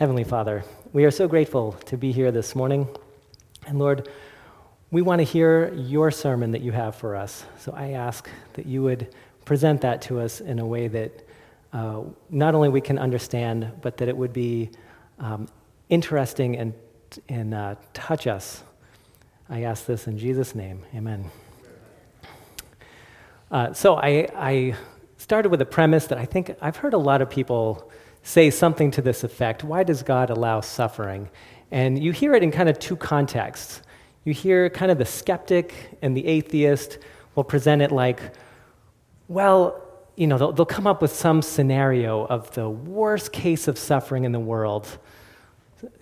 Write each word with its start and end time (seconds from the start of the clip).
Heavenly 0.00 0.24
Father, 0.24 0.64
we 0.94 1.04
are 1.04 1.10
so 1.10 1.28
grateful 1.28 1.72
to 1.84 1.98
be 1.98 2.10
here 2.10 2.32
this 2.32 2.54
morning. 2.54 2.88
And 3.66 3.78
Lord, 3.78 4.08
we 4.90 5.02
want 5.02 5.18
to 5.18 5.24
hear 5.24 5.74
your 5.74 6.10
sermon 6.10 6.52
that 6.52 6.62
you 6.62 6.72
have 6.72 6.94
for 6.94 7.14
us. 7.14 7.44
So 7.58 7.74
I 7.76 7.90
ask 7.90 8.26
that 8.54 8.64
you 8.64 8.82
would 8.82 9.14
present 9.44 9.82
that 9.82 10.00
to 10.00 10.18
us 10.18 10.40
in 10.40 10.58
a 10.58 10.64
way 10.64 10.88
that 10.88 11.28
uh, 11.74 12.00
not 12.30 12.54
only 12.54 12.70
we 12.70 12.80
can 12.80 12.98
understand, 12.98 13.70
but 13.82 13.98
that 13.98 14.08
it 14.08 14.16
would 14.16 14.32
be 14.32 14.70
um, 15.18 15.46
interesting 15.90 16.56
and, 16.56 16.72
and 17.28 17.52
uh, 17.52 17.74
touch 17.92 18.26
us. 18.26 18.62
I 19.50 19.64
ask 19.64 19.84
this 19.84 20.06
in 20.06 20.16
Jesus' 20.16 20.54
name. 20.54 20.82
Amen. 20.94 21.30
Uh, 23.50 23.74
so 23.74 23.96
I, 23.96 24.28
I 24.34 24.76
started 25.18 25.50
with 25.50 25.60
a 25.60 25.66
premise 25.66 26.06
that 26.06 26.16
I 26.16 26.24
think 26.24 26.56
I've 26.62 26.76
heard 26.76 26.94
a 26.94 26.98
lot 26.98 27.20
of 27.20 27.28
people 27.28 27.90
say 28.22 28.50
something 28.50 28.90
to 28.92 29.02
this 29.02 29.24
effect 29.24 29.64
Why 29.64 29.82
does 29.82 30.02
God 30.02 30.30
allow 30.30 30.60
suffering? 30.60 31.30
And 31.70 32.02
you 32.02 32.12
hear 32.12 32.34
it 32.34 32.42
in 32.42 32.50
kind 32.50 32.68
of 32.68 32.78
two 32.78 32.96
contexts. 32.96 33.82
You 34.24 34.34
hear 34.34 34.68
kind 34.68 34.90
of 34.90 34.98
the 34.98 35.04
skeptic 35.04 35.98
and 36.02 36.16
the 36.16 36.26
atheist 36.26 36.98
will 37.34 37.44
present 37.44 37.80
it 37.80 37.92
like, 37.92 38.20
well, 39.28 39.82
you 40.16 40.26
know, 40.26 40.36
they'll, 40.36 40.52
they'll 40.52 40.66
come 40.66 40.86
up 40.86 41.00
with 41.00 41.12
some 41.14 41.40
scenario 41.40 42.26
of 42.26 42.50
the 42.52 42.68
worst 42.68 43.32
case 43.32 43.68
of 43.68 43.78
suffering 43.78 44.24
in 44.24 44.32
the 44.32 44.40
world. 44.40 44.98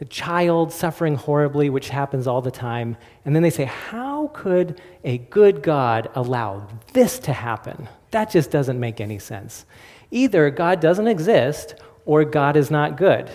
A 0.00 0.04
child 0.06 0.72
suffering 0.72 1.14
horribly, 1.14 1.70
which 1.70 1.90
happens 1.90 2.26
all 2.26 2.42
the 2.42 2.50
time. 2.50 2.96
And 3.24 3.36
then 3.36 3.42
they 3.44 3.50
say, 3.50 3.64
How 3.64 4.28
could 4.34 4.80
a 5.04 5.18
good 5.18 5.62
God 5.62 6.10
allow 6.16 6.66
this 6.94 7.20
to 7.20 7.32
happen? 7.32 7.88
That 8.10 8.30
just 8.30 8.50
doesn't 8.50 8.80
make 8.80 9.00
any 9.00 9.20
sense. 9.20 9.66
Either 10.10 10.50
God 10.50 10.80
doesn't 10.80 11.06
exist 11.06 11.76
or 12.08 12.24
God 12.24 12.56
is 12.56 12.70
not 12.70 12.96
good. 12.96 13.30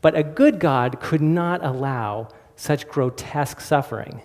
But 0.00 0.16
a 0.16 0.24
good 0.24 0.58
God 0.58 1.00
could 1.00 1.20
not 1.20 1.64
allow 1.64 2.26
such 2.56 2.88
grotesque 2.88 3.60
suffering. 3.60 4.20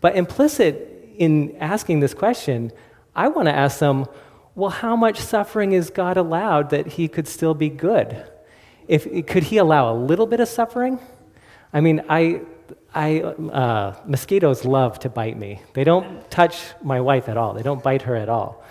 But 0.00 0.16
implicit 0.16 1.14
in 1.16 1.56
asking 1.60 2.00
this 2.00 2.14
question, 2.14 2.72
I 3.14 3.28
want 3.28 3.46
to 3.46 3.54
ask 3.54 3.78
them, 3.78 4.06
well, 4.56 4.70
how 4.70 4.96
much 4.96 5.20
suffering 5.20 5.70
is 5.70 5.88
God 5.88 6.16
allowed 6.16 6.70
that 6.70 6.88
he 6.88 7.06
could 7.06 7.28
still 7.28 7.54
be 7.54 7.68
good? 7.68 8.28
If, 8.88 9.04
could 9.28 9.44
he 9.44 9.58
allow 9.58 9.94
a 9.94 9.96
little 9.96 10.26
bit 10.26 10.40
of 10.40 10.48
suffering? 10.48 10.98
I 11.72 11.80
mean, 11.80 12.02
I, 12.08 12.40
I, 12.92 13.20
uh, 13.20 14.00
mosquitoes 14.04 14.64
love 14.64 14.98
to 14.98 15.08
bite 15.08 15.38
me. 15.38 15.62
They 15.74 15.84
don't 15.84 16.28
touch 16.28 16.60
my 16.82 17.00
wife 17.00 17.28
at 17.28 17.36
all, 17.36 17.54
they 17.54 17.62
don't 17.62 17.84
bite 17.84 18.02
her 18.02 18.16
at 18.16 18.28
all. 18.28 18.64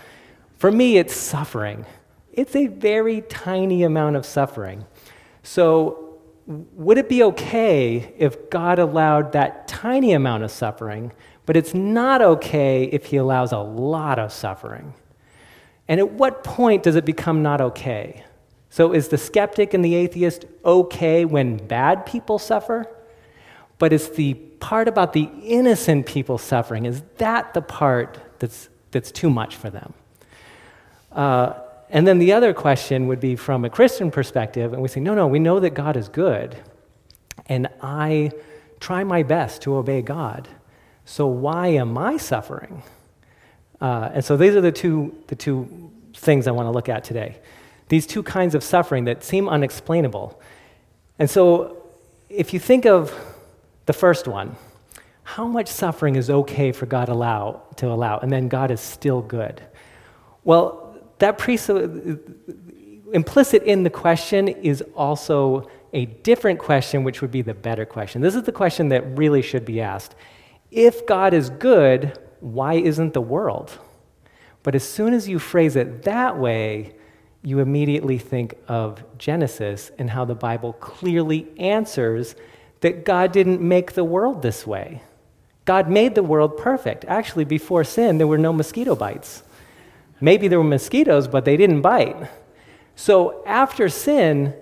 For 0.57 0.69
me, 0.69 0.97
it's 0.97 1.15
suffering. 1.15 1.85
It's 2.33 2.55
a 2.55 2.67
very 2.67 3.21
tiny 3.21 3.83
amount 3.83 4.15
of 4.15 4.25
suffering. 4.25 4.85
So, 5.43 6.19
would 6.47 6.97
it 6.97 7.07
be 7.07 7.23
okay 7.23 8.13
if 8.17 8.49
God 8.49 8.79
allowed 8.79 9.33
that 9.33 9.67
tiny 9.67 10.13
amount 10.13 10.43
of 10.43 10.51
suffering, 10.51 11.13
but 11.45 11.55
it's 11.55 11.73
not 11.73 12.21
okay 12.21 12.85
if 12.85 13.05
He 13.05 13.17
allows 13.17 13.51
a 13.51 13.59
lot 13.59 14.19
of 14.19 14.31
suffering? 14.31 14.93
And 15.87 15.99
at 15.99 16.11
what 16.11 16.43
point 16.43 16.83
does 16.83 16.95
it 16.95 17.05
become 17.05 17.43
not 17.43 17.59
okay? 17.61 18.23
So, 18.69 18.93
is 18.93 19.09
the 19.09 19.17
skeptic 19.17 19.73
and 19.73 19.83
the 19.83 19.95
atheist 19.95 20.45
okay 20.63 21.25
when 21.25 21.57
bad 21.57 22.05
people 22.05 22.39
suffer? 22.39 22.85
But 23.77 23.91
it's 23.91 24.09
the 24.09 24.35
part 24.35 24.87
about 24.87 25.13
the 25.13 25.29
innocent 25.43 26.05
people 26.05 26.37
suffering, 26.37 26.85
is 26.85 27.01
that 27.17 27.53
the 27.53 27.61
part 27.61 28.19
that's, 28.39 28.69
that's 28.91 29.11
too 29.11 29.29
much 29.29 29.55
for 29.55 29.69
them? 29.69 29.93
Uh, 31.11 31.53
and 31.91 32.07
then 32.07 32.17
the 32.19 32.33
other 32.33 32.53
question 32.53 33.07
would 33.07 33.19
be 33.19 33.35
from 33.35 33.65
a 33.65 33.69
Christian 33.69 34.09
perspective, 34.09 34.73
and 34.73 34.81
we 34.81 34.87
say, 34.87 34.99
no, 35.01 35.13
no, 35.13 35.27
we 35.27 35.39
know 35.39 35.59
that 35.59 35.71
God 35.71 35.97
is 35.97 36.09
good, 36.09 36.57
and 37.45 37.67
I 37.81 38.31
try 38.79 39.03
my 39.03 39.23
best 39.23 39.61
to 39.63 39.75
obey 39.75 40.01
God. 40.01 40.47
So 41.05 41.27
why 41.27 41.67
am 41.67 41.97
I 41.97 42.17
suffering? 42.17 42.81
Uh, 43.79 44.09
and 44.13 44.25
so 44.25 44.37
these 44.37 44.55
are 44.55 44.61
the 44.61 44.71
two, 44.71 45.15
the 45.27 45.35
two 45.35 45.91
things 46.13 46.47
I 46.47 46.51
want 46.51 46.67
to 46.67 46.71
look 46.71 46.89
at 46.89 47.03
today. 47.03 47.39
These 47.89 48.07
two 48.07 48.23
kinds 48.23 48.55
of 48.55 48.63
suffering 48.63 49.05
that 49.05 49.23
seem 49.23 49.49
unexplainable. 49.49 50.41
And 51.19 51.29
so 51.29 51.83
if 52.29 52.53
you 52.53 52.59
think 52.59 52.85
of 52.85 53.13
the 53.85 53.93
first 53.93 54.27
one, 54.27 54.55
how 55.23 55.45
much 55.45 55.67
suffering 55.67 56.15
is 56.15 56.29
okay 56.29 56.71
for 56.71 56.85
God 56.85 57.09
allow, 57.09 57.63
to 57.77 57.87
allow, 57.87 58.17
and 58.19 58.31
then 58.31 58.47
God 58.47 58.71
is 58.71 58.79
still 58.79 59.21
good? 59.21 59.61
Well, 60.43 60.90
that 61.21 61.37
presu- 61.37 62.13
uh, 62.13 63.11
implicit 63.13 63.63
in 63.63 63.83
the 63.83 63.89
question 63.89 64.47
is 64.47 64.83
also 64.95 65.69
a 65.93 66.05
different 66.05 66.59
question, 66.59 67.03
which 67.03 67.21
would 67.21 67.31
be 67.31 67.41
the 67.41 67.53
better 67.53 67.85
question. 67.85 68.21
This 68.21 68.35
is 68.35 68.43
the 68.43 68.51
question 68.51 68.89
that 68.89 69.17
really 69.17 69.41
should 69.41 69.65
be 69.65 69.81
asked. 69.81 70.15
If 70.71 71.05
God 71.05 71.33
is 71.33 71.49
good, 71.49 72.17
why 72.39 72.75
isn't 72.75 73.13
the 73.13 73.21
world? 73.21 73.77
But 74.63 74.75
as 74.75 74.87
soon 74.87 75.13
as 75.13 75.27
you 75.27 75.37
phrase 75.39 75.75
it 75.75 76.03
that 76.03 76.37
way, 76.37 76.95
you 77.43 77.59
immediately 77.59 78.17
think 78.17 78.55
of 78.67 79.03
Genesis 79.17 79.91
and 79.97 80.09
how 80.09 80.25
the 80.25 80.35
Bible 80.35 80.73
clearly 80.73 81.47
answers 81.57 82.35
that 82.81 83.03
God 83.05 83.31
didn't 83.31 83.61
make 83.61 83.93
the 83.93 84.03
world 84.03 84.41
this 84.41 84.65
way. 84.65 85.01
God 85.65 85.89
made 85.89 86.15
the 86.15 86.23
world 86.23 86.57
perfect. 86.57 87.05
Actually, 87.05 87.45
before 87.45 87.83
sin, 87.83 88.17
there 88.17 88.27
were 88.27 88.37
no 88.37 88.53
mosquito 88.53 88.95
bites. 88.95 89.43
Maybe 90.21 90.47
there 90.47 90.59
were 90.59 90.63
mosquitoes, 90.63 91.27
but 91.27 91.43
they 91.43 91.57
didn't 91.57 91.81
bite. 91.81 92.15
So 92.95 93.43
after 93.45 93.89
sin, 93.89 94.53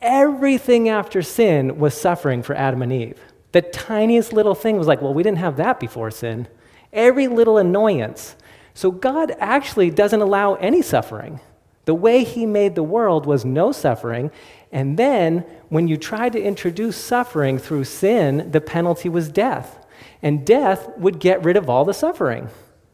everything 0.00 0.88
after 0.88 1.22
sin 1.22 1.78
was 1.78 2.00
suffering 2.00 2.42
for 2.42 2.54
Adam 2.54 2.82
and 2.82 2.92
Eve. 2.92 3.20
The 3.52 3.62
tiniest 3.62 4.32
little 4.32 4.54
thing 4.54 4.78
was 4.78 4.86
like, 4.86 5.02
well, 5.02 5.14
we 5.14 5.22
didn't 5.22 5.38
have 5.38 5.56
that 5.56 5.80
before 5.80 6.10
sin. 6.10 6.46
Every 6.92 7.26
little 7.26 7.58
annoyance. 7.58 8.36
So 8.74 8.90
God 8.90 9.34
actually 9.38 9.90
doesn't 9.90 10.20
allow 10.20 10.54
any 10.54 10.82
suffering. 10.82 11.40
The 11.86 11.94
way 11.94 12.24
He 12.24 12.46
made 12.46 12.74
the 12.74 12.82
world 12.82 13.26
was 13.26 13.44
no 13.44 13.72
suffering. 13.72 14.30
And 14.70 14.98
then 14.98 15.38
when 15.68 15.88
you 15.88 15.96
tried 15.96 16.32
to 16.34 16.42
introduce 16.42 16.96
suffering 16.96 17.58
through 17.58 17.84
sin, 17.84 18.50
the 18.50 18.60
penalty 18.60 19.08
was 19.08 19.28
death. 19.28 19.84
And 20.22 20.46
death 20.46 20.88
would 20.98 21.18
get 21.18 21.42
rid 21.42 21.56
of 21.56 21.70
all 21.70 21.84
the 21.84 21.94
suffering. 21.94 22.48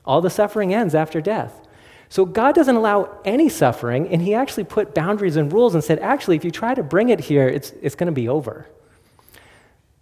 All 0.04 0.20
the 0.20 0.30
suffering 0.30 0.72
ends 0.72 0.94
after 0.94 1.20
death. 1.20 1.61
So 2.12 2.26
God 2.26 2.54
doesn't 2.54 2.76
allow 2.76 3.08
any 3.24 3.48
suffering, 3.48 4.06
and 4.08 4.20
He 4.20 4.34
actually 4.34 4.64
put 4.64 4.94
boundaries 4.94 5.36
and 5.36 5.50
rules 5.50 5.74
and 5.74 5.82
said, 5.82 5.98
actually, 6.00 6.36
if 6.36 6.44
you 6.44 6.50
try 6.50 6.74
to 6.74 6.82
bring 6.82 7.08
it 7.08 7.20
here, 7.20 7.48
it's, 7.48 7.70
it's 7.80 7.94
going 7.94 8.08
to 8.08 8.12
be 8.12 8.28
over. 8.28 8.68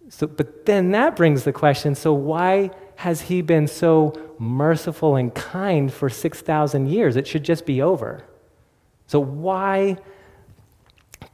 So, 0.08 0.26
but 0.26 0.66
then 0.66 0.90
that 0.90 1.14
brings 1.14 1.44
the 1.44 1.52
question 1.52 1.94
so 1.94 2.12
why 2.12 2.72
has 2.96 3.20
He 3.20 3.42
been 3.42 3.68
so 3.68 4.34
merciful 4.40 5.14
and 5.14 5.32
kind 5.32 5.92
for 5.92 6.10
6,000 6.10 6.88
years? 6.88 7.14
It 7.14 7.28
should 7.28 7.44
just 7.44 7.64
be 7.64 7.80
over. 7.80 8.24
So 9.06 9.20
why? 9.20 9.96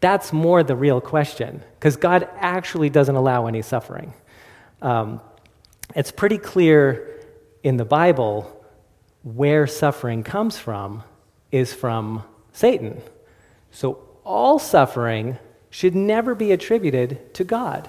That's 0.01 0.31
more 0.31 0.63
the 0.63 0.77
real 0.77 1.01
question, 1.01 1.63
because 1.79 1.97
God 1.97 2.29
actually 2.37 2.91
doesn't 2.91 3.17
allow 3.17 3.47
any 3.47 3.63
suffering. 3.63 4.13
Um, 4.83 5.23
it's 5.95 6.11
pretty 6.11 6.37
clear 6.37 7.25
in 7.63 7.79
the 7.79 7.87
Bible 7.87 8.56
where 9.35 9.67
suffering 9.67 10.23
comes 10.23 10.57
from 10.57 11.03
is 11.51 11.75
from 11.75 12.23
Satan. 12.53 13.03
So 13.73 13.99
all 14.23 14.61
suffering 14.61 15.39
should 15.69 15.97
never 15.97 16.37
be 16.37 16.53
attributed 16.53 17.35
to 17.35 17.43
God. 17.43 17.89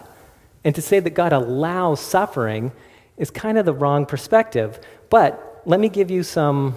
And 0.64 0.74
to 0.74 0.82
say 0.82 1.00
that 1.00 1.12
God 1.12 1.34
allows 1.34 2.02
suffering 2.02 2.72
is 3.18 3.30
kind 3.30 3.60
of 3.60 3.66
the 3.66 3.74
wrong 3.74 4.08
perspective. 4.08 4.80
But 5.12 5.62
let 5.66 5.80
me 5.80 5.90
give 5.90 6.10
you 6.10 6.24
some. 6.24 6.76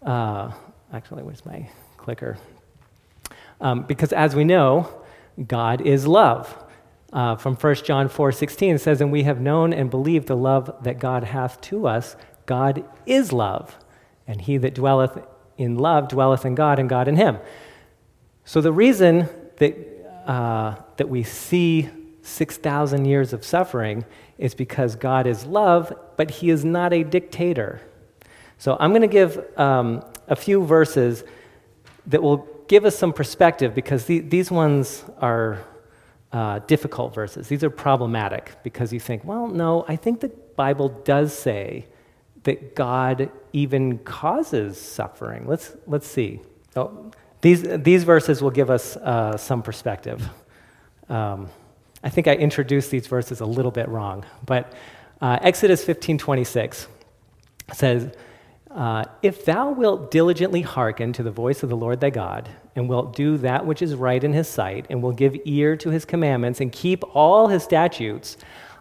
Uh, 0.00 0.52
actually, 0.92 1.24
where's 1.24 1.44
my 1.44 1.68
clicker? 1.96 2.38
Um, 3.60 3.82
because 3.82 4.12
as 4.12 4.36
we 4.36 4.44
know, 4.44 4.88
God 5.44 5.80
is 5.80 6.06
love. 6.06 6.56
Uh, 7.12 7.34
from 7.34 7.56
1 7.56 7.74
John 7.76 8.08
4 8.08 8.30
16, 8.30 8.76
it 8.76 8.78
says, 8.78 9.00
And 9.00 9.10
we 9.10 9.24
have 9.24 9.40
known 9.40 9.72
and 9.72 9.90
believed 9.90 10.28
the 10.28 10.36
love 10.36 10.72
that 10.84 11.00
God 11.00 11.24
hath 11.24 11.60
to 11.62 11.88
us 11.88 12.14
God 12.46 12.84
is 13.04 13.32
love, 13.32 13.76
and 14.26 14.40
he 14.40 14.56
that 14.58 14.74
dwelleth 14.74 15.18
in 15.58 15.76
love 15.76 16.08
dwelleth 16.08 16.44
in 16.44 16.54
God, 16.54 16.78
and 16.78 16.88
God 16.88 17.08
in 17.08 17.16
him. 17.16 17.38
So 18.44 18.60
the 18.60 18.72
reason 18.72 19.28
that, 19.56 19.76
uh, 20.26 20.76
that 20.96 21.08
we 21.08 21.22
see 21.22 21.88
6,000 22.22 23.04
years 23.04 23.32
of 23.32 23.44
suffering 23.44 24.04
is 24.38 24.54
because 24.54 24.96
God 24.96 25.26
is 25.26 25.46
love, 25.46 25.92
but 26.16 26.30
he 26.30 26.50
is 26.50 26.64
not 26.64 26.92
a 26.92 27.02
dictator. 27.02 27.80
So 28.58 28.76
I'm 28.78 28.90
going 28.90 29.02
to 29.02 29.08
give 29.08 29.58
um, 29.58 30.04
a 30.28 30.36
few 30.36 30.64
verses 30.64 31.24
that 32.06 32.22
will 32.22 32.48
give 32.68 32.84
us 32.84 32.96
some 32.96 33.12
perspective 33.12 33.74
because 33.74 34.06
the, 34.06 34.20
these 34.20 34.50
ones 34.50 35.04
are 35.20 35.60
uh, 36.32 36.58
difficult 36.60 37.14
verses. 37.14 37.48
These 37.48 37.64
are 37.64 37.70
problematic 37.70 38.52
because 38.62 38.92
you 38.92 39.00
think, 39.00 39.24
well, 39.24 39.46
no, 39.46 39.84
I 39.88 39.96
think 39.96 40.20
the 40.20 40.28
Bible 40.28 40.88
does 40.88 41.36
say 41.36 41.86
that 42.46 42.74
God 42.74 43.30
even 43.52 43.98
causes 43.98 44.80
suffering. 44.80 45.46
Let's, 45.46 45.76
let's 45.86 46.06
see. 46.06 46.40
Oh, 46.74 47.10
these, 47.40 47.62
these 47.62 48.04
verses 48.04 48.40
will 48.40 48.50
give 48.50 48.70
us 48.70 48.96
uh, 48.96 49.36
some 49.36 49.62
perspective. 49.62 50.28
Um, 51.08 51.48
I 52.02 52.08
think 52.08 52.28
I 52.28 52.34
introduced 52.34 52.90
these 52.90 53.06
verses 53.06 53.40
a 53.40 53.46
little 53.46 53.70
bit 53.70 53.88
wrong, 53.88 54.24
but 54.44 54.72
uh, 55.20 55.38
Exodus 55.40 55.84
15:26 55.84 56.86
says, 57.72 58.12
uh, 58.70 59.04
"If 59.22 59.44
thou 59.44 59.70
wilt 59.70 60.10
diligently 60.10 60.62
hearken 60.62 61.12
to 61.14 61.22
the 61.22 61.30
voice 61.30 61.62
of 61.62 61.68
the 61.68 61.76
Lord 61.76 62.00
thy 62.00 62.10
God, 62.10 62.48
and 62.76 62.88
wilt 62.88 63.16
do 63.16 63.38
that 63.38 63.66
which 63.66 63.82
is 63.82 63.94
right 63.94 64.22
in 64.22 64.32
his 64.32 64.46
sight, 64.46 64.86
and 64.90 65.02
will 65.02 65.12
give 65.12 65.36
ear 65.46 65.76
to 65.78 65.90
his 65.90 66.04
commandments, 66.04 66.60
and 66.60 66.70
keep 66.70 67.02
all 67.14 67.48
his 67.48 67.64
statutes, 67.64 68.36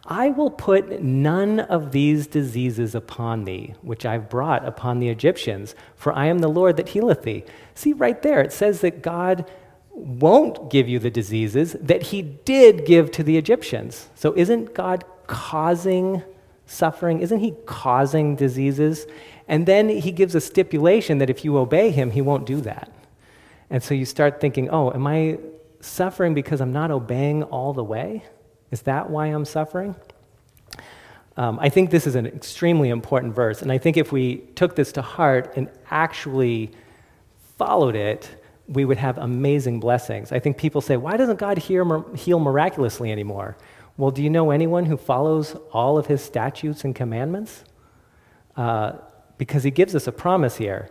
I 0.08 0.30
will 0.30 0.52
put 0.52 1.02
none 1.02 1.60
of 1.60 1.92
these 1.92 2.28
diseases 2.28 2.94
upon 2.94 3.46
thee, 3.46 3.74
which 3.82 4.06
I've 4.06 4.30
brought 4.30 4.66
upon 4.66 5.00
the 5.00 5.10
Egyptians, 5.10 5.74
for 5.96 6.14
I 6.14 6.28
am 6.28 6.40
the 6.40 6.48
Lord 6.48 6.78
that 6.78 6.90
healeth 6.90 7.24
thee. 7.24 7.44
See, 7.74 7.94
right 7.94 8.22
there, 8.22 8.42
it 8.42 8.54
says 8.54 8.82
that 8.82 9.02
God 9.02 9.50
won't 9.90 10.70
give 10.70 10.88
you 10.88 11.00
the 11.00 11.10
diseases 11.10 11.76
that 11.82 12.04
he 12.04 12.22
did 12.22 12.86
give 12.86 13.10
to 13.12 13.24
the 13.24 13.38
Egyptians. 13.38 14.10
So 14.14 14.34
isn't 14.38 14.76
God 14.76 15.04
causing 15.26 16.22
suffering? 16.68 17.22
Isn't 17.22 17.40
he 17.40 17.56
causing 17.66 18.36
diseases? 18.36 19.08
And 19.48 19.66
then 19.66 19.90
he 19.90 20.12
gives 20.12 20.36
a 20.36 20.42
stipulation 20.42 21.18
that 21.20 21.30
if 21.30 21.44
you 21.44 21.58
obey 21.58 21.92
him, 21.92 22.12
he 22.12 22.22
won't 22.22 22.46
do 22.46 22.62
that. 22.62 22.92
And 23.70 23.82
so 23.82 23.94
you 23.94 24.06
start 24.06 24.40
thinking, 24.40 24.70
oh, 24.70 24.92
am 24.92 25.08
I 25.08 25.40
suffering 25.80 26.34
because 26.34 26.62
I'm 26.62 26.74
not 26.74 26.92
obeying 26.92 27.44
all 27.44 27.74
the 27.74 27.84
way? 27.84 28.24
Is 28.72 28.82
that 28.84 29.10
why 29.10 29.28
I'm 29.28 29.46
suffering? 29.46 29.96
Um, 31.38 31.60
I 31.60 31.70
think 31.70 31.90
this 31.92 32.08
is 32.08 32.16
an 32.16 32.26
extremely 32.26 32.90
important 32.90 33.36
verse, 33.36 33.62
and 33.62 33.72
I 33.72 33.78
think 33.78 33.98
if 33.98 34.12
we 34.12 34.38
took 34.56 34.76
this 34.76 34.92
to 34.94 35.02
heart 35.02 35.54
and 35.58 35.70
actually 35.92 36.72
followed 37.58 37.96
it, 37.96 38.42
we 38.68 38.86
would 38.86 38.98
have 38.98 39.18
amazing 39.18 39.80
blessings. 39.80 40.32
I 40.32 40.40
think 40.40 40.58
people 40.58 40.82
say, 40.82 40.98
why 40.98 41.18
doesn't 41.18 41.38
God 41.38 41.58
heal 41.58 42.40
miraculously 42.40 43.12
anymore? 43.12 43.58
Well, 43.98 44.12
do 44.12 44.24
you 44.24 44.30
know 44.30 44.52
anyone 44.52 44.86
who 44.86 44.98
follows 44.98 45.56
all 45.72 45.98
of 45.98 46.08
his 46.08 46.24
statutes 46.24 46.84
and 46.84 46.96
commandments? 46.96 47.64
Uh, 48.58 48.94
because 49.38 49.64
he 49.64 49.72
gives 49.72 49.96
us 49.96 50.08
a 50.08 50.12
promise 50.12 50.58
here. 50.58 50.90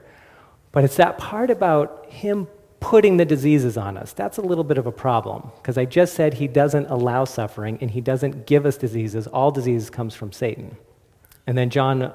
But 0.72 0.84
it's 0.84 0.96
that 0.96 1.18
part 1.18 1.50
about 1.50 2.06
him 2.10 2.46
putting 2.84 3.16
the 3.16 3.24
diseases 3.24 3.78
on 3.78 3.96
us. 3.96 4.12
That's 4.12 4.36
a 4.36 4.42
little 4.42 4.62
bit 4.62 4.76
of 4.76 4.86
a 4.86 4.92
problem 4.92 5.50
because 5.56 5.78
I 5.78 5.86
just 5.86 6.12
said 6.12 6.34
he 6.34 6.46
doesn't 6.46 6.90
allow 6.90 7.24
suffering 7.24 7.78
and 7.80 7.90
he 7.90 8.02
doesn't 8.02 8.46
give 8.46 8.66
us 8.66 8.76
diseases. 8.76 9.26
All 9.26 9.50
disease 9.50 9.88
comes 9.88 10.14
from 10.14 10.32
Satan. 10.32 10.76
And 11.46 11.56
then 11.56 11.70
John, 11.70 12.12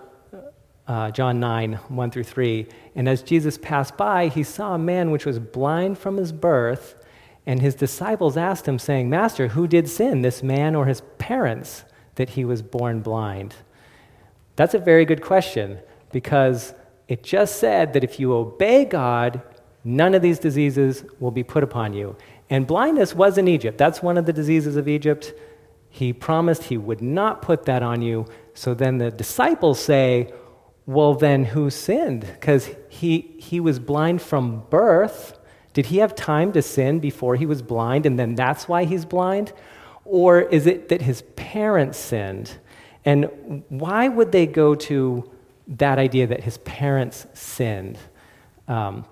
uh, 0.88 1.10
John 1.10 1.40
9, 1.40 1.74
1 1.74 2.12
through 2.12 2.24
3. 2.24 2.68
And 2.94 3.10
as 3.10 3.24
Jesus 3.24 3.58
passed 3.58 3.98
by, 3.98 4.28
he 4.28 4.44
saw 4.44 4.76
a 4.76 4.78
man 4.78 5.10
which 5.10 5.26
was 5.26 5.40
blind 5.40 5.98
from 5.98 6.18
his 6.18 6.32
birth. 6.32 7.04
And 7.48 7.64
his 7.64 7.74
disciples 7.74 8.38
asked 8.38 8.68
him, 8.68 8.78
saying, 8.78 9.10
Master, 9.10 9.48
who 9.48 9.68
did 9.68 9.90
sin, 9.90 10.22
this 10.22 10.44
man 10.44 10.76
or 10.76 10.86
his 10.86 11.02
parents, 11.18 11.84
that 12.14 12.30
he 12.30 12.46
was 12.46 12.62
born 12.62 13.02
blind? 13.02 13.56
That's 14.56 14.76
a 14.76 14.80
very 14.80 15.06
good 15.06 15.24
question 15.24 15.80
because 16.12 16.76
it 17.08 17.24
just 17.24 17.56
said 17.56 17.94
that 17.94 18.04
if 18.04 18.20
you 18.20 18.36
obey 18.36 18.86
God, 18.86 19.42
None 19.90 20.14
of 20.14 20.22
these 20.22 20.38
diseases 20.38 21.04
will 21.20 21.32
be 21.32 21.44
put 21.44 21.64
upon 21.64 21.94
you. 21.94 22.16
And 22.48 22.68
blindness 22.68 23.16
was 23.16 23.40
in 23.40 23.48
Egypt. 23.48 23.80
That's 23.80 24.04
one 24.04 24.20
of 24.20 24.28
the 24.28 24.34
diseases 24.34 24.76
of 24.76 24.88
Egypt. 24.88 25.34
He 25.90 26.14
promised 26.14 26.66
he 26.66 26.78
would 26.78 27.02
not 27.02 27.42
put 27.42 27.66
that 27.66 27.82
on 27.82 28.04
you. 28.04 28.28
So 28.54 28.76
then 28.76 29.00
the 29.00 29.10
disciples 29.10 29.80
say, 29.80 30.32
Well, 30.86 31.16
then 31.16 31.44
who 31.44 31.72
sinned? 31.72 32.22
Because 32.22 32.70
he, 32.90 33.34
he 33.40 33.60
was 33.60 33.80
blind 33.80 34.22
from 34.22 34.64
birth. 34.70 35.40
Did 35.74 35.88
he 35.88 35.98
have 35.98 36.14
time 36.14 36.52
to 36.52 36.62
sin 36.62 37.00
before 37.00 37.36
he 37.36 37.48
was 37.48 37.64
blind 37.64 38.06
and 38.06 38.20
then 38.20 38.36
that's 38.36 38.68
why 38.68 38.84
he's 38.84 39.06
blind? 39.06 39.54
Or 40.06 40.40
is 40.40 40.68
it 40.68 40.90
that 40.90 41.02
his 41.02 41.24
parents 41.36 41.98
sinned? 41.98 42.60
And 43.06 43.64
why 43.70 44.08
would 44.08 44.32
they 44.32 44.46
go 44.46 44.76
to 44.76 45.32
that 45.68 45.98
idea 45.98 46.28
that 46.28 46.44
his 46.44 46.60
parents 46.60 47.26
sinned? 47.34 47.98
Um, 48.68 49.06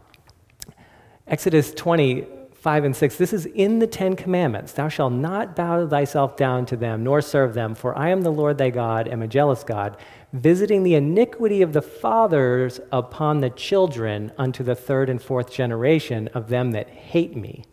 Exodus 1.27 1.73
20, 1.73 2.25
5 2.53 2.83
and 2.85 2.95
6. 2.95 3.17
This 3.17 3.33
is 3.33 3.45
in 3.47 3.79
the 3.79 3.87
Ten 3.87 4.15
Commandments. 4.15 4.71
Thou 4.71 4.87
shalt 4.87 5.11
not 5.11 5.57
bow 5.57 5.85
thyself 5.85 6.37
down 6.37 6.65
to 6.67 6.77
them, 6.77 7.03
nor 7.03 7.21
serve 7.21 7.53
them, 7.53 7.75
for 7.75 7.97
I 7.97 8.09
am 8.09 8.21
the 8.21 8.31
Lord 8.31 8.57
thy 8.57 8.69
God, 8.69 9.09
am 9.09 9.21
a 9.21 9.27
jealous 9.27 9.63
God, 9.63 9.97
visiting 10.31 10.83
the 10.83 10.95
iniquity 10.95 11.61
of 11.61 11.73
the 11.73 11.81
fathers 11.81 12.79
upon 12.93 13.41
the 13.41 13.49
children 13.49 14.31
unto 14.37 14.63
the 14.63 14.75
third 14.75 15.09
and 15.09 15.21
fourth 15.21 15.51
generation 15.51 16.29
of 16.29 16.47
them 16.47 16.71
that 16.71 16.87
hate 16.87 17.35
me, 17.35 17.65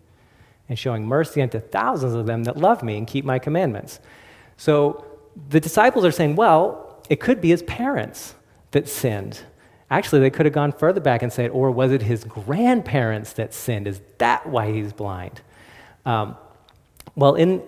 and 0.69 0.77
showing 0.77 1.07
mercy 1.07 1.41
unto 1.41 1.61
thousands 1.61 2.15
of 2.15 2.27
them 2.27 2.43
that 2.45 2.57
love 2.57 2.83
me 2.83 2.99
and 2.99 3.07
keep 3.07 3.25
my 3.25 3.39
commandments. 3.39 4.01
So 4.57 5.05
the 5.49 5.61
disciples 5.61 6.05
are 6.05 6.13
saying, 6.13 6.35
well, 6.35 7.03
it 7.09 7.21
could 7.21 7.41
be 7.41 7.51
his 7.51 7.63
parents 7.63 8.35
that 8.73 8.89
sinned. 8.89 9.43
Actually, 9.95 10.23
they 10.23 10.31
could 10.31 10.45
have 10.45 10.53
gone 10.53 10.73
further 10.73 11.01
back 11.01 11.23
and 11.23 11.33
said, 11.33 11.51
or 11.53 11.71
was 11.71 11.93
it 11.93 12.03
his 12.03 12.25
grandparents 12.25 13.33
that 13.35 13.55
sinned? 13.55 13.87
Is 13.87 14.01
that 14.19 14.45
why 14.45 14.73
he's 14.73 14.93
blind? 14.93 15.41
Um, 16.05 16.37
well, 17.15 17.37
in, 17.37 17.63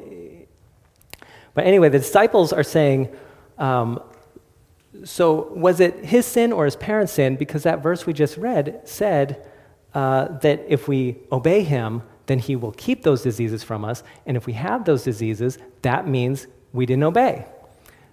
but 1.55 1.67
anyway, 1.67 1.89
the 1.89 2.01
disciples 2.01 2.53
are 2.53 2.65
saying, 2.65 3.15
um, 3.59 4.03
so 5.05 5.53
was 5.53 5.79
it 5.79 6.05
his 6.05 6.27
sin 6.27 6.53
or 6.53 6.65
his 6.65 6.75
parents' 6.75 7.13
sin? 7.13 7.37
Because 7.37 7.63
that 7.63 7.81
verse 7.81 8.07
we 8.07 8.13
just 8.13 8.37
read 8.37 8.81
said 8.83 9.49
uh, 9.95 10.27
that 10.39 10.65
if 10.67 10.89
we 10.89 11.19
obey 11.31 11.63
him, 11.63 12.03
then 12.27 12.41
he 12.41 12.57
will 12.57 12.73
keep 12.73 13.05
those 13.05 13.23
diseases 13.23 13.63
from 13.63 13.85
us. 13.85 14.03
And 14.27 14.37
if 14.37 14.47
we 14.47 14.55
have 14.55 14.85
those 14.85 15.05
diseases, 15.05 15.59
that 15.83 16.09
means 16.09 16.49
we 16.73 16.87
didn't 16.87 17.05
obey. 17.05 17.47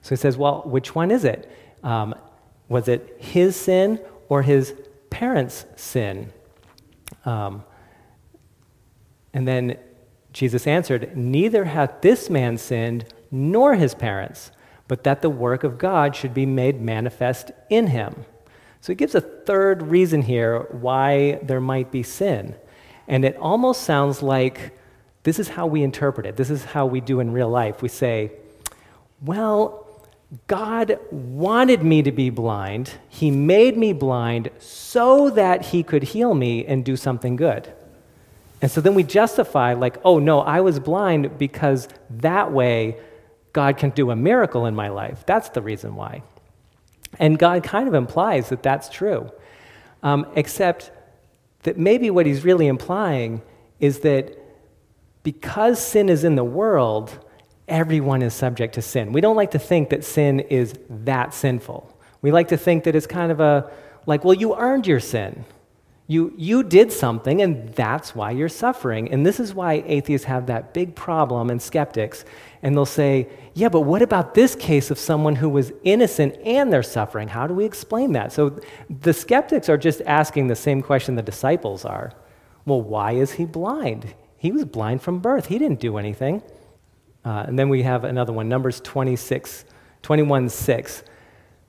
So 0.04 0.10
he 0.10 0.18
says, 0.18 0.38
well, 0.38 0.62
which 0.68 0.94
one 0.94 1.10
is 1.10 1.26
it? 1.26 1.52
Um, 1.82 2.14
was 2.74 2.88
it 2.88 3.16
his 3.20 3.56
sin 3.56 4.02
or 4.30 4.42
his 4.42 4.74
parents' 5.12 5.66
sin? 5.76 6.34
Um, 7.24 7.64
and 9.32 9.48
then 9.48 9.78
Jesus 10.34 10.66
answered, 10.66 11.16
Neither 11.16 11.66
hath 11.66 12.02
this 12.02 12.32
man 12.32 12.58
sinned, 12.58 13.06
nor 13.30 13.76
his 13.76 13.94
parents, 13.94 14.52
but 14.88 15.04
that 15.04 15.22
the 15.22 15.30
work 15.30 15.64
of 15.64 15.78
God 15.78 16.16
should 16.16 16.34
be 16.34 16.48
made 16.48 16.82
manifest 16.82 17.52
in 17.70 17.88
him. 17.88 18.26
So 18.82 18.92
he 18.92 18.96
gives 18.96 19.14
a 19.14 19.22
third 19.22 19.84
reason 19.84 20.24
here 20.24 20.68
why 20.72 21.40
there 21.44 21.62
might 21.62 21.92
be 21.92 22.02
sin. 22.02 22.56
And 23.08 23.24
it 23.24 23.38
almost 23.38 23.84
sounds 23.84 24.24
like 24.24 24.76
this 25.22 25.38
is 25.38 25.50
how 25.50 25.68
we 25.68 25.84
interpret 25.84 26.26
it. 26.26 26.38
This 26.38 26.50
is 26.50 26.66
how 26.66 26.88
we 26.88 27.02
do 27.02 27.20
in 27.20 27.32
real 27.32 27.50
life. 27.50 27.84
We 27.84 27.90
say, 27.90 28.32
well, 29.22 29.93
God 30.48 30.98
wanted 31.12 31.84
me 31.84 32.02
to 32.02 32.12
be 32.12 32.30
blind. 32.30 32.92
He 33.08 33.30
made 33.30 33.78
me 33.78 33.94
blind 33.94 34.50
so 34.60 35.30
that 35.30 35.68
He 35.68 35.84
could 35.84 36.04
heal 36.04 36.34
me 36.34 36.66
and 36.66 36.84
do 36.84 36.96
something 36.96 37.36
good. 37.36 37.72
And 38.62 38.72
so 38.72 38.82
then 38.82 38.96
we 38.96 39.04
justify, 39.04 39.74
like, 39.74 39.98
oh 40.04 40.20
no, 40.20 40.40
I 40.40 40.62
was 40.62 40.80
blind 40.80 41.38
because 41.38 41.88
that 42.10 42.52
way 42.52 42.98
God 43.52 43.78
can 43.78 43.92
do 43.92 44.10
a 44.10 44.16
miracle 44.16 44.66
in 44.66 44.74
my 44.74 44.90
life. 44.90 45.24
That's 45.26 45.50
the 45.50 45.62
reason 45.62 45.96
why. 45.96 46.24
And 47.20 47.38
God 47.38 47.64
kind 47.64 47.88
of 47.88 47.94
implies 47.94 48.50
that 48.50 48.64
that's 48.64 48.90
true. 48.90 49.32
Um, 50.02 50.26
except 50.36 50.92
that 51.64 51.78
maybe 51.78 52.10
what 52.10 52.26
He's 52.26 52.44
really 52.44 52.68
implying 52.68 53.42
is 53.80 54.00
that 54.00 54.38
because 55.22 55.80
sin 55.86 56.10
is 56.10 56.24
in 56.24 56.36
the 56.36 56.44
world, 56.44 57.23
everyone 57.68 58.22
is 58.22 58.34
subject 58.34 58.76
to 58.76 58.82
sin. 58.82 59.14
We 59.14 59.22
don't 59.22 59.36
like 59.36 59.52
to 59.52 59.60
think 59.60 59.90
that 59.90 60.04
sin 60.04 60.40
is 60.42 60.74
that 60.90 61.34
sinful. 61.34 61.90
We 62.22 62.32
like 62.32 62.50
to 62.50 62.58
think 62.58 62.84
that 62.86 62.96
it's 62.96 63.08
kind 63.08 63.32
of 63.32 63.40
a, 63.40 63.72
like, 64.06 64.24
well, 64.24 64.34
you 64.34 64.56
earned 64.56 64.88
your 64.88 65.00
sin. 65.00 65.46
You, 66.06 66.34
you 66.38 66.64
did 66.64 66.92
something, 66.92 67.42
and 67.42 67.74
that's 67.74 68.14
why 68.14 68.32
you're 68.32 68.50
suffering. 68.50 69.10
And 69.12 69.26
this 69.26 69.40
is 69.40 69.54
why 69.54 69.84
atheists 69.86 70.26
have 70.26 70.48
that 70.48 70.74
big 70.74 70.96
problem 70.96 71.50
and 71.50 71.62
skeptics. 71.62 72.26
And 72.62 72.76
they'll 72.76 72.86
say, 72.86 73.30
yeah, 73.54 73.70
but 73.70 73.82
what 73.82 74.02
about 74.02 74.34
this 74.34 74.54
case 74.56 74.92
of 74.92 75.00
someone 75.00 75.38
who 75.38 75.48
was 75.48 75.72
innocent 75.84 76.36
and 76.44 76.72
they're 76.72 76.84
suffering? 76.84 77.30
How 77.30 77.48
do 77.48 77.54
we 77.54 77.64
explain 77.64 78.12
that? 78.14 78.34
So 78.34 78.60
the 78.90 79.14
skeptics 79.14 79.70
are 79.70 79.78
just 79.78 80.02
asking 80.06 80.48
the 80.48 80.56
same 80.56 80.82
question 80.82 81.16
the 81.16 81.22
disciples 81.22 81.86
are. 81.86 82.12
Well, 82.66 82.82
why 82.82 83.14
is 83.14 83.34
he 83.34 83.46
blind? 83.46 84.14
He 84.38 84.52
was 84.52 84.66
blind 84.66 85.02
from 85.02 85.20
birth, 85.20 85.48
he 85.48 85.58
didn't 85.58 85.80
do 85.80 85.98
anything. 85.98 86.42
Uh, 87.26 87.46
and 87.48 87.58
then 87.58 87.70
we 87.70 87.84
have 87.84 88.04
another 88.04 88.34
one, 88.34 88.50
Numbers 88.50 88.82
26, 88.82 89.66
21 90.02 90.50
6. 90.50 91.04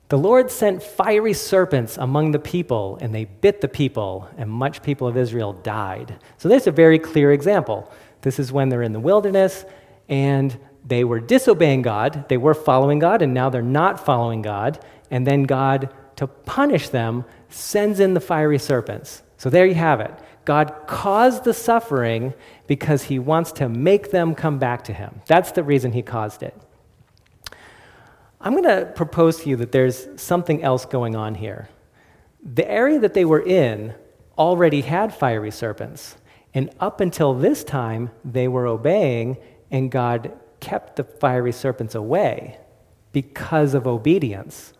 The 0.07 0.17
Lord 0.17 0.51
sent 0.51 0.83
fiery 0.83 1.33
serpents 1.33 1.97
among 1.97 2.31
the 2.31 2.39
people, 2.39 2.99
and 3.01 3.13
they 3.13 3.25
bit 3.25 3.61
the 3.61 3.67
people, 3.67 4.29
and 4.37 4.49
much 4.49 4.83
people 4.83 5.07
of 5.07 5.17
Israel 5.17 5.53
died. 5.53 6.19
So 6.37 6.47
there's 6.47 6.67
a 6.67 6.71
very 6.71 6.99
clear 6.99 7.31
example. 7.31 7.91
This 8.21 8.37
is 8.37 8.51
when 8.51 8.69
they're 8.69 8.83
in 8.83 8.93
the 8.93 8.99
wilderness, 8.99 9.65
and 10.07 10.55
they 10.85 11.03
were 11.03 11.19
disobeying 11.19 11.81
God. 11.81 12.29
They 12.29 12.37
were 12.37 12.53
following 12.53 12.99
God, 12.99 13.23
and 13.23 13.33
now 13.33 13.49
they're 13.49 13.63
not 13.63 14.05
following 14.05 14.43
God. 14.43 14.79
And 15.09 15.25
then 15.25 15.43
God, 15.43 15.89
to 16.17 16.27
punish 16.27 16.89
them, 16.89 17.25
sends 17.49 17.99
in 17.99 18.13
the 18.13 18.19
fiery 18.19 18.59
serpents. 18.59 19.23
So 19.37 19.49
there 19.49 19.65
you 19.65 19.73
have 19.75 20.01
it. 20.01 20.13
God 20.45 20.85
caused 20.87 21.43
the 21.43 21.53
suffering 21.53 22.33
because 22.67 23.03
he 23.03 23.19
wants 23.19 23.51
to 23.53 23.67
make 23.67 24.11
them 24.11 24.35
come 24.35 24.59
back 24.59 24.83
to 24.85 24.93
him. 24.93 25.21
That's 25.25 25.51
the 25.51 25.63
reason 25.63 25.91
he 25.91 26.01
caused 26.01 26.43
it. 26.43 26.55
I'm 28.39 28.53
going 28.53 28.63
to 28.63 28.91
propose 28.93 29.37
to 29.41 29.49
you 29.49 29.55
that 29.57 29.71
there's 29.71 30.07
something 30.21 30.61
else 30.61 30.85
going 30.85 31.15
on 31.15 31.35
here. 31.35 31.67
The 32.43 32.69
area 32.69 32.99
that 32.99 33.15
they 33.15 33.25
were 33.25 33.41
in 33.41 33.95
already 34.37 34.81
had 34.81 35.15
fiery 35.15 35.49
serpents, 35.49 36.15
and 36.53 36.69
up 36.79 37.01
until 37.01 37.33
this 37.33 37.63
time, 37.63 38.11
they 38.23 38.47
were 38.47 38.67
obeying, 38.67 39.37
and 39.71 39.89
God 39.89 40.31
kept 40.59 40.95
the 40.95 41.03
fiery 41.03 41.51
serpents 41.51 41.95
away 41.95 42.59
because 43.11 43.73
of 43.73 43.87
obedience. 43.87 44.73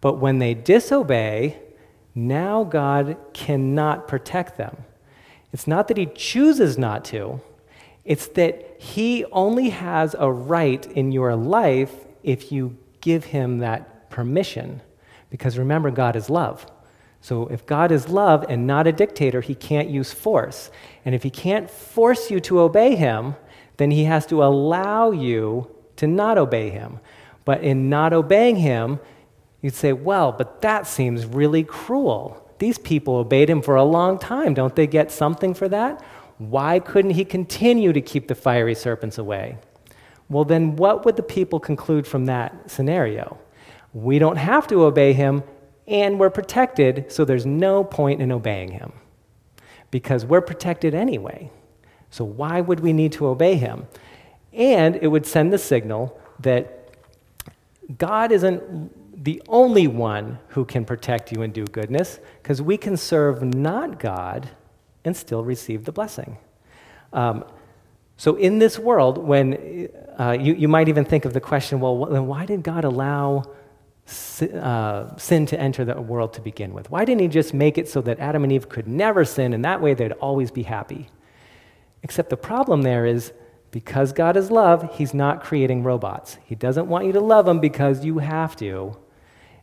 But 0.00 0.18
when 0.18 0.38
they 0.38 0.54
disobey, 0.54 1.58
now 2.14 2.64
God 2.64 3.16
cannot 3.32 4.06
protect 4.06 4.56
them. 4.56 4.76
It's 5.52 5.66
not 5.66 5.88
that 5.88 5.96
He 5.96 6.06
chooses 6.06 6.78
not 6.78 7.04
to, 7.06 7.40
it's 8.04 8.26
that 8.28 8.76
He 8.78 9.24
only 9.26 9.70
has 9.70 10.14
a 10.18 10.30
right 10.30 10.84
in 10.92 11.12
your 11.12 11.36
life 11.36 11.92
if 12.22 12.52
you 12.52 12.76
give 13.00 13.26
Him 13.26 13.58
that 13.58 14.10
permission. 14.10 14.82
Because 15.30 15.58
remember, 15.58 15.90
God 15.90 16.16
is 16.16 16.30
love. 16.30 16.66
So 17.20 17.46
if 17.48 17.66
God 17.66 17.90
is 17.90 18.08
love 18.08 18.44
and 18.48 18.66
not 18.66 18.86
a 18.86 18.92
dictator, 18.92 19.40
He 19.40 19.54
can't 19.54 19.88
use 19.88 20.12
force. 20.12 20.70
And 21.04 21.14
if 21.14 21.22
He 21.22 21.30
can't 21.30 21.68
force 21.68 22.30
you 22.30 22.40
to 22.40 22.60
obey 22.60 22.96
Him, 22.96 23.36
then 23.76 23.90
He 23.90 24.04
has 24.04 24.26
to 24.26 24.42
allow 24.42 25.10
you 25.10 25.70
to 25.96 26.06
not 26.06 26.38
obey 26.38 26.70
Him. 26.70 27.00
But 27.44 27.62
in 27.62 27.88
not 27.88 28.12
obeying 28.12 28.56
Him, 28.56 29.00
You'd 29.60 29.74
say, 29.74 29.92
well, 29.92 30.32
but 30.32 30.60
that 30.62 30.86
seems 30.86 31.26
really 31.26 31.64
cruel. 31.64 32.47
These 32.58 32.78
people 32.78 33.16
obeyed 33.16 33.48
him 33.48 33.62
for 33.62 33.76
a 33.76 33.84
long 33.84 34.18
time. 34.18 34.54
Don't 34.54 34.74
they 34.74 34.86
get 34.86 35.10
something 35.10 35.54
for 35.54 35.68
that? 35.68 36.02
Why 36.38 36.78
couldn't 36.78 37.12
he 37.12 37.24
continue 37.24 37.92
to 37.92 38.00
keep 38.00 38.28
the 38.28 38.34
fiery 38.34 38.74
serpents 38.74 39.18
away? 39.18 39.58
Well, 40.28 40.44
then 40.44 40.76
what 40.76 41.04
would 41.04 41.16
the 41.16 41.22
people 41.22 41.58
conclude 41.58 42.06
from 42.06 42.26
that 42.26 42.70
scenario? 42.70 43.38
We 43.92 44.18
don't 44.18 44.36
have 44.36 44.66
to 44.68 44.84
obey 44.84 45.14
him, 45.14 45.42
and 45.86 46.20
we're 46.20 46.30
protected, 46.30 47.10
so 47.10 47.24
there's 47.24 47.46
no 47.46 47.82
point 47.82 48.20
in 48.20 48.30
obeying 48.30 48.72
him 48.72 48.92
because 49.90 50.24
we're 50.24 50.42
protected 50.42 50.94
anyway. 50.94 51.50
So 52.10 52.24
why 52.24 52.60
would 52.60 52.80
we 52.80 52.92
need 52.92 53.12
to 53.12 53.26
obey 53.26 53.54
him? 53.54 53.86
And 54.52 54.96
it 54.96 55.08
would 55.08 55.26
send 55.26 55.52
the 55.52 55.58
signal 55.58 56.18
that 56.40 56.90
God 57.96 58.32
isn't 58.32 58.92
the 59.20 59.42
only 59.48 59.88
one 59.88 60.38
who 60.48 60.64
can 60.64 60.84
protect 60.84 61.32
you 61.32 61.42
and 61.42 61.52
do 61.52 61.64
goodness, 61.64 62.20
because 62.42 62.62
we 62.62 62.76
can 62.76 62.96
serve 62.96 63.42
not 63.42 63.98
God 63.98 64.48
and 65.04 65.16
still 65.16 65.42
receive 65.42 65.84
the 65.84 65.92
blessing. 65.92 66.38
Um, 67.12 67.44
so, 68.16 68.36
in 68.36 68.58
this 68.58 68.78
world, 68.78 69.18
when 69.18 69.88
uh, 70.18 70.36
you, 70.38 70.54
you 70.54 70.68
might 70.68 70.88
even 70.88 71.04
think 71.04 71.24
of 71.24 71.32
the 71.32 71.40
question, 71.40 71.80
well, 71.80 72.06
then 72.06 72.26
why 72.26 72.46
did 72.46 72.62
God 72.62 72.84
allow 72.84 73.44
sin, 74.06 74.56
uh, 74.56 75.16
sin 75.16 75.46
to 75.46 75.60
enter 75.60 75.84
the 75.84 76.00
world 76.00 76.32
to 76.34 76.40
begin 76.40 76.72
with? 76.72 76.90
Why 76.90 77.04
didn't 77.04 77.20
He 77.20 77.28
just 77.28 77.52
make 77.54 77.76
it 77.76 77.88
so 77.88 78.00
that 78.02 78.20
Adam 78.20 78.44
and 78.44 78.52
Eve 78.52 78.68
could 78.68 78.86
never 78.86 79.24
sin, 79.24 79.52
and 79.52 79.64
that 79.64 79.80
way 79.80 79.94
they'd 79.94 80.12
always 80.12 80.50
be 80.50 80.62
happy? 80.62 81.08
Except 82.02 82.30
the 82.30 82.36
problem 82.36 82.82
there 82.82 83.04
is 83.04 83.32
because 83.70 84.12
God 84.12 84.36
is 84.36 84.50
love, 84.50 84.96
He's 84.96 85.12
not 85.12 85.42
creating 85.42 85.82
robots. 85.82 86.38
He 86.44 86.54
doesn't 86.54 86.86
want 86.86 87.06
you 87.06 87.12
to 87.12 87.20
love 87.20 87.48
Him 87.48 87.58
because 87.58 88.04
you 88.04 88.18
have 88.18 88.54
to. 88.56 88.96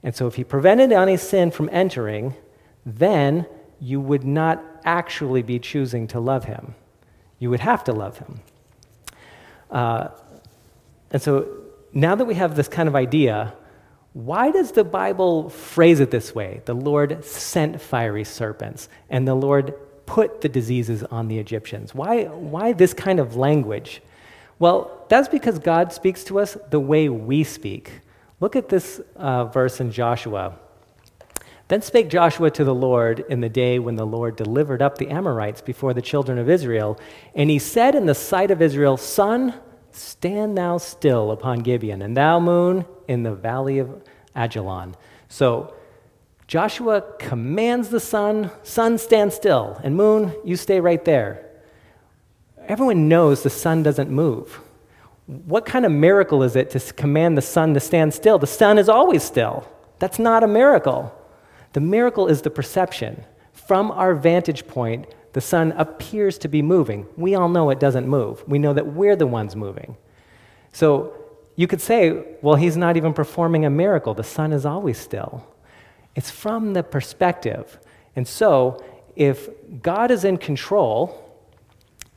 And 0.06 0.16
so, 0.16 0.28
if 0.28 0.36
he 0.36 0.44
prevented 0.44 0.92
any 0.92 1.18
sin 1.18 1.50
from 1.50 1.68
entering, 1.72 2.36
then 2.86 3.48
you 3.82 4.00
would 4.00 4.24
not 4.24 4.64
actually 4.86 5.42
be 5.42 5.58
choosing 5.58 6.06
to 6.10 6.20
love 6.20 6.46
him. 6.46 6.76
You 7.40 7.50
would 7.50 7.62
have 7.62 7.84
to 7.86 7.92
love 7.92 8.20
him. 8.20 8.40
Uh, 9.72 10.10
and 11.10 11.20
so, 11.20 11.48
now 11.92 12.14
that 12.14 12.26
we 12.26 12.36
have 12.36 12.56
this 12.56 12.68
kind 12.68 12.88
of 12.88 12.96
idea, 12.96 13.56
why 14.14 14.52
does 14.52 14.74
the 14.74 14.84
Bible 14.84 15.50
phrase 15.50 16.00
it 16.00 16.12
this 16.12 16.36
way? 16.36 16.62
The 16.66 16.76
Lord 16.76 17.26
sent 17.26 17.82
fiery 17.82 18.26
serpents, 18.26 18.90
and 19.10 19.28
the 19.28 19.34
Lord 19.34 19.74
put 20.06 20.42
the 20.42 20.50
diseases 20.50 21.02
on 21.06 21.30
the 21.30 21.40
Egyptians. 21.40 21.96
Why, 21.96 22.26
why 22.26 22.74
this 22.74 22.94
kind 22.94 23.20
of 23.20 23.36
language? 23.36 24.04
Well, 24.60 25.04
that's 25.10 25.30
because 25.30 25.58
God 25.58 25.92
speaks 25.92 26.24
to 26.26 26.40
us 26.40 26.56
the 26.70 26.80
way 26.80 27.10
we 27.10 27.44
speak. 27.44 28.02
Look 28.40 28.56
at 28.56 28.70
this 28.70 29.00
uh, 29.16 29.46
verse 29.46 29.80
in 29.80 29.92
Joshua. 29.92 30.58
Then 31.68 31.82
spake 31.82 32.10
Joshua 32.10 32.52
to 32.52 32.64
the 32.64 32.76
Lord 32.76 33.26
in 33.28 33.42
the 33.42 33.50
day 33.50 33.80
when 33.80 33.96
the 33.96 34.06
Lord 34.06 34.36
delivered 34.36 34.82
up 34.82 34.98
the 34.98 35.10
Amorites 35.10 35.62
before 35.62 35.94
the 35.94 36.02
children 36.02 36.38
of 36.38 36.50
Israel. 36.50 37.00
And 37.34 37.50
he 37.50 37.58
said 37.58 37.96
in 37.96 38.06
the 38.06 38.14
sight 38.14 38.52
of 38.52 38.62
Israel, 38.62 38.98
Sun, 38.98 39.56
stand 39.92 40.58
thou 40.58 40.78
still 40.78 41.32
upon 41.32 41.60
Gibeon, 41.60 42.02
and 42.02 42.16
thou, 42.16 42.40
moon, 42.40 42.86
in 43.08 43.24
the 43.24 43.34
valley 43.34 43.80
of 43.80 44.04
Ajalon. 44.36 44.94
So 45.28 45.74
Joshua 46.48 47.02
commands 47.18 47.90
the 47.90 48.00
sun, 48.00 48.52
sun, 48.62 48.98
stand 49.00 49.34
still, 49.34 49.80
and 49.84 49.96
moon, 49.96 50.36
you 50.44 50.56
stay 50.56 50.80
right 50.80 51.04
there. 51.04 51.50
Everyone 52.68 53.08
knows 53.08 53.42
the 53.42 53.50
sun 53.50 53.82
doesn't 53.82 54.10
move. 54.10 54.60
What 55.28 55.66
kind 55.66 55.86
of 55.86 55.92
miracle 55.92 56.44
is 56.44 56.56
it 56.56 56.70
to 56.72 56.94
command 56.94 57.38
the 57.38 57.42
sun 57.42 57.74
to 57.74 57.80
stand 57.80 58.14
still? 58.14 58.38
The 58.38 58.48
sun 58.48 58.78
is 58.78 58.90
always 58.90 59.24
still. 59.24 59.68
That's 60.00 60.20
not 60.20 60.44
a 60.44 60.48
miracle. 60.48 61.14
The 61.74 61.80
miracle 61.80 62.28
is 62.28 62.42
the 62.42 62.50
perception. 62.50 63.24
From 63.54 63.92
our 63.92 64.14
vantage 64.14 64.68
point, 64.68 65.08
the 65.34 65.42
sun 65.42 65.74
appears 65.74 66.38
to 66.40 66.48
be 66.48 66.62
moving. 66.62 67.08
We 67.18 67.36
all 67.36 67.50
know 67.50 67.70
it 67.70 67.80
doesn't 67.80 68.08
move. 68.08 68.48
We 68.48 68.60
know 68.60 68.74
that 68.74 68.88
we're 68.88 69.16
the 69.16 69.28
ones 69.28 69.56
moving. 69.56 69.98
So 70.72 71.14
you 71.56 71.68
could 71.68 71.82
say, 71.82 72.24
well, 72.42 72.56
he's 72.56 72.78
not 72.78 72.96
even 72.98 73.14
performing 73.14 73.66
a 73.66 73.70
miracle. 73.70 74.14
The 74.14 74.24
sun 74.24 74.54
is 74.54 74.66
always 74.66 74.98
still. 74.98 75.46
It's 76.16 76.30
from 76.30 76.74
the 76.74 76.84
perspective. 76.84 77.80
And 78.16 78.28
so, 78.28 78.84
if 79.16 79.50
God 79.82 80.12
is 80.12 80.24
in 80.24 80.38
control, 80.38 81.22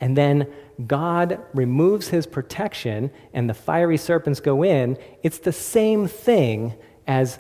and 0.01 0.17
then 0.17 0.47
God 0.87 1.41
removes 1.55 2.09
his 2.09 2.27
protection 2.27 3.11
and 3.33 3.51
the 3.51 3.55
fiery 3.55 3.97
serpents 3.97 4.41
go 4.41 4.63
in, 4.63 4.97
it's 5.23 5.39
the 5.39 5.53
same 5.53 6.07
thing 6.07 6.75
as, 7.07 7.39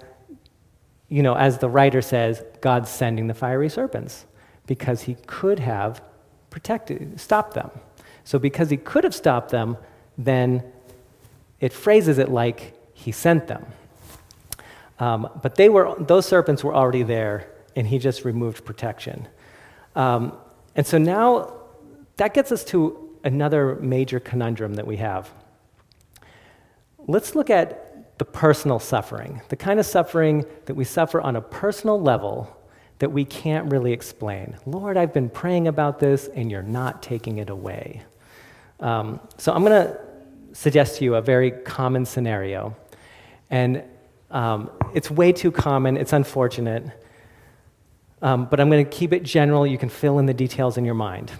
you 1.09 1.23
know, 1.23 1.35
as 1.35 1.59
the 1.59 1.69
writer 1.69 2.03
says, 2.03 2.43
God's 2.61 2.91
sending 2.91 3.29
the 3.29 3.35
fiery 3.35 3.69
serpents 3.69 4.27
because 4.67 5.03
he 5.03 5.15
could 5.27 5.61
have 5.61 6.03
protected, 6.51 7.21
stopped 7.21 7.55
them. 7.55 7.71
So 8.25 8.39
because 8.39 8.71
he 8.71 8.77
could 8.77 9.05
have 9.05 9.15
stopped 9.15 9.51
them, 9.51 9.77
then 10.17 10.65
it 11.61 11.73
phrases 11.73 12.19
it 12.19 12.29
like 12.29 12.75
he 12.93 13.13
sent 13.13 13.47
them. 13.47 13.67
Um, 14.99 15.31
but 15.43 15.55
they 15.55 15.69
were, 15.69 15.95
those 15.99 16.27
serpents 16.27 16.65
were 16.65 16.75
already 16.75 17.05
there, 17.05 17.51
and 17.77 17.87
he 17.87 17.99
just 17.99 18.25
removed 18.25 18.65
protection. 18.65 19.29
Um, 19.95 20.33
and 20.75 20.85
so 20.87 20.99
now 20.99 21.55
that 22.17 22.35
gets 22.35 22.51
us 22.51 22.65
to 22.65 23.08
another 23.25 23.77
major 23.77 24.21
conundrum 24.21 24.75
that 24.75 24.87
we 24.87 24.97
have. 24.97 25.31
Let's 27.07 27.35
look 27.35 27.51
at 27.51 28.19
the 28.19 28.25
personal 28.25 28.79
suffering, 28.79 29.41
the 29.49 29.57
kind 29.57 29.79
of 29.81 29.87
suffering 29.87 30.45
that 30.67 30.75
we 30.75 30.85
suffer 30.85 31.21
on 31.21 31.37
a 31.37 31.41
personal 31.41 32.01
level 32.01 32.55
that 32.99 33.13
we 33.13 33.25
can't 33.25 33.71
really 33.71 33.93
explain. 33.93 34.57
Lord, 34.67 34.97
I've 34.97 35.13
been 35.13 35.31
praying 35.31 35.69
about 35.69 36.01
this 36.01 36.29
and 36.29 36.51
you're 36.51 36.63
not 36.63 37.03
taking 37.03 37.39
it 37.39 37.49
away. 37.49 38.03
Um, 38.81 39.21
so 39.37 39.53
I'm 39.53 39.65
going 39.65 39.87
to 39.87 39.99
suggest 40.53 40.97
to 40.99 41.05
you 41.05 41.15
a 41.15 41.21
very 41.23 41.51
common 41.51 42.05
scenario. 42.05 42.77
And 43.51 43.85
um, 44.31 44.71
it's 44.95 45.11
way 45.11 45.33
too 45.33 45.51
common, 45.51 45.97
it's 45.97 46.13
unfortunate, 46.13 46.85
um, 48.21 48.47
but 48.47 48.61
I'm 48.61 48.69
going 48.69 48.85
to 48.85 48.91
keep 48.91 49.13
it 49.13 49.23
general. 49.23 49.67
You 49.67 49.79
can 49.79 49.89
fill 49.89 50.19
in 50.19 50.27
the 50.27 50.35
details 50.35 50.77
in 50.77 50.85
your 50.85 50.95
mind. 50.95 51.31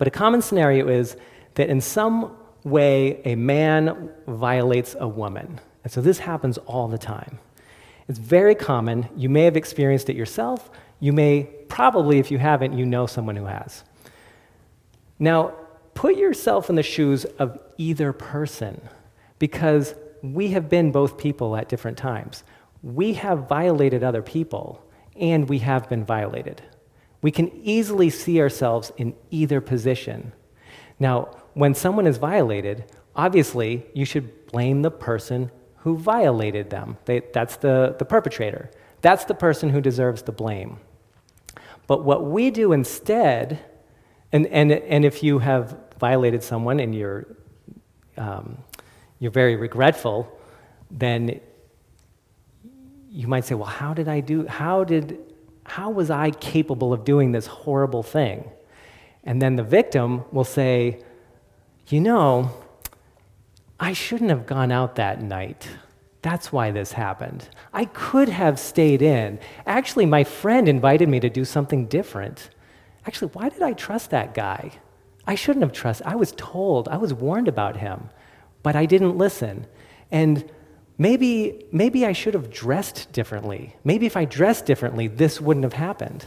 But 0.00 0.08
a 0.08 0.10
common 0.10 0.40
scenario 0.40 0.88
is 0.88 1.14
that 1.56 1.68
in 1.68 1.82
some 1.82 2.34
way 2.64 3.20
a 3.26 3.34
man 3.34 4.08
violates 4.26 4.96
a 4.98 5.06
woman. 5.06 5.60
And 5.84 5.92
so 5.92 6.00
this 6.00 6.20
happens 6.20 6.56
all 6.56 6.88
the 6.88 6.96
time. 6.96 7.38
It's 8.08 8.18
very 8.18 8.54
common. 8.54 9.10
You 9.14 9.28
may 9.28 9.42
have 9.42 9.58
experienced 9.58 10.08
it 10.08 10.16
yourself. 10.16 10.70
You 11.00 11.12
may, 11.12 11.50
probably, 11.68 12.18
if 12.18 12.30
you 12.30 12.38
haven't, 12.38 12.78
you 12.78 12.86
know 12.86 13.04
someone 13.04 13.36
who 13.36 13.44
has. 13.44 13.84
Now, 15.18 15.52
put 15.92 16.16
yourself 16.16 16.70
in 16.70 16.76
the 16.76 16.82
shoes 16.82 17.26
of 17.38 17.58
either 17.76 18.14
person 18.14 18.80
because 19.38 19.94
we 20.22 20.48
have 20.52 20.70
been 20.70 20.92
both 20.92 21.18
people 21.18 21.54
at 21.56 21.68
different 21.68 21.98
times. 21.98 22.42
We 22.82 23.12
have 23.12 23.46
violated 23.50 24.02
other 24.02 24.22
people 24.22 24.82
and 25.14 25.46
we 25.46 25.58
have 25.58 25.90
been 25.90 26.06
violated. 26.06 26.62
We 27.22 27.30
can 27.30 27.50
easily 27.62 28.10
see 28.10 28.40
ourselves 28.40 28.92
in 28.96 29.14
either 29.30 29.60
position. 29.60 30.32
Now, 30.98 31.36
when 31.54 31.74
someone 31.74 32.06
is 32.06 32.18
violated, 32.18 32.84
obviously 33.14 33.86
you 33.94 34.04
should 34.04 34.46
blame 34.46 34.82
the 34.82 34.90
person 34.90 35.50
who 35.78 35.96
violated 35.96 36.70
them. 36.70 36.96
They, 37.04 37.22
that's 37.32 37.56
the, 37.56 37.96
the 37.98 38.04
perpetrator. 38.04 38.70
That's 39.00 39.24
the 39.24 39.34
person 39.34 39.70
who 39.70 39.80
deserves 39.80 40.22
the 40.22 40.32
blame. 40.32 40.78
But 41.86 42.04
what 42.04 42.24
we 42.24 42.50
do 42.50 42.72
instead, 42.72 43.58
and, 44.32 44.46
and, 44.46 44.70
and 44.72 45.04
if 45.04 45.22
you 45.22 45.38
have 45.40 45.76
violated 45.98 46.42
someone 46.42 46.80
and 46.80 46.94
you're, 46.94 47.26
um, 48.16 48.58
you're 49.18 49.32
very 49.32 49.56
regretful, 49.56 50.30
then 50.90 51.40
you 53.08 53.26
might 53.26 53.44
say, 53.44 53.54
well, 53.54 53.66
how 53.66 53.92
did 53.92 54.06
I 54.06 54.20
do, 54.20 54.46
how 54.46 54.84
did, 54.84 55.18
how 55.70 55.88
was 55.88 56.10
I 56.10 56.32
capable 56.32 56.92
of 56.92 57.04
doing 57.04 57.30
this 57.30 57.46
horrible 57.46 58.02
thing? 58.02 58.50
And 59.22 59.40
then 59.40 59.54
the 59.54 59.62
victim 59.62 60.24
will 60.32 60.44
say, 60.44 61.00
you 61.86 62.00
know, 62.00 62.50
I 63.78 63.92
shouldn't 63.92 64.30
have 64.30 64.46
gone 64.46 64.72
out 64.72 64.96
that 64.96 65.22
night. 65.22 65.68
That's 66.22 66.52
why 66.52 66.72
this 66.72 66.92
happened. 66.92 67.48
I 67.72 67.84
could 67.84 68.28
have 68.28 68.58
stayed 68.58 69.00
in. 69.00 69.38
Actually, 69.64 70.06
my 70.06 70.24
friend 70.24 70.68
invited 70.68 71.08
me 71.08 71.20
to 71.20 71.30
do 71.30 71.44
something 71.44 71.86
different. 71.86 72.50
Actually, 73.06 73.30
why 73.32 73.48
did 73.48 73.62
I 73.62 73.72
trust 73.72 74.10
that 74.10 74.34
guy? 74.34 74.72
I 75.24 75.36
shouldn't 75.36 75.62
have 75.62 75.72
trusted. 75.72 76.04
I 76.04 76.16
was 76.16 76.32
told, 76.36 76.88
I 76.88 76.96
was 76.96 77.14
warned 77.14 77.46
about 77.46 77.76
him, 77.76 78.10
but 78.64 78.74
I 78.74 78.86
didn't 78.86 79.16
listen. 79.16 79.68
And 80.10 80.50
maybe, 81.00 81.64
maybe 81.72 82.04
I 82.04 82.12
should 82.12 82.34
have 82.34 82.50
dressed 82.50 83.10
differently. 83.10 83.74
Maybe 83.84 84.04
if 84.04 84.18
I 84.18 84.26
dressed 84.26 84.66
differently, 84.66 85.08
this 85.08 85.40
wouldn't 85.40 85.64
have 85.64 85.72
happened. 85.72 86.26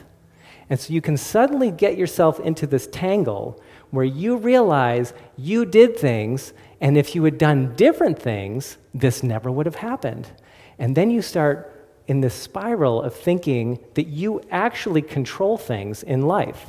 And 0.68 0.80
so 0.80 0.92
you 0.92 1.00
can 1.00 1.16
suddenly 1.16 1.70
get 1.70 1.96
yourself 1.96 2.40
into 2.40 2.66
this 2.66 2.88
tangle 2.88 3.62
where 3.92 4.04
you 4.04 4.36
realize 4.36 5.14
you 5.38 5.64
did 5.64 5.96
things, 5.96 6.54
and 6.82 6.98
if 6.98 7.14
you 7.14 7.24
had 7.24 7.38
done 7.38 7.76
different 7.76 8.18
things, 8.18 8.80
this 8.96 9.22
never 9.22 9.52
would 9.52 9.68
have 9.68 9.76
happened. 9.76 10.32
And 10.80 10.98
then 10.98 11.12
you 11.12 11.22
start 11.22 11.70
in 12.08 12.22
this 12.22 12.34
spiral 12.34 13.04
of 13.04 13.14
thinking 13.14 13.78
that 13.94 14.08
you 14.08 14.42
actually 14.50 15.04
control 15.04 15.56
things 15.56 16.02
in 16.02 16.24
life. 16.24 16.66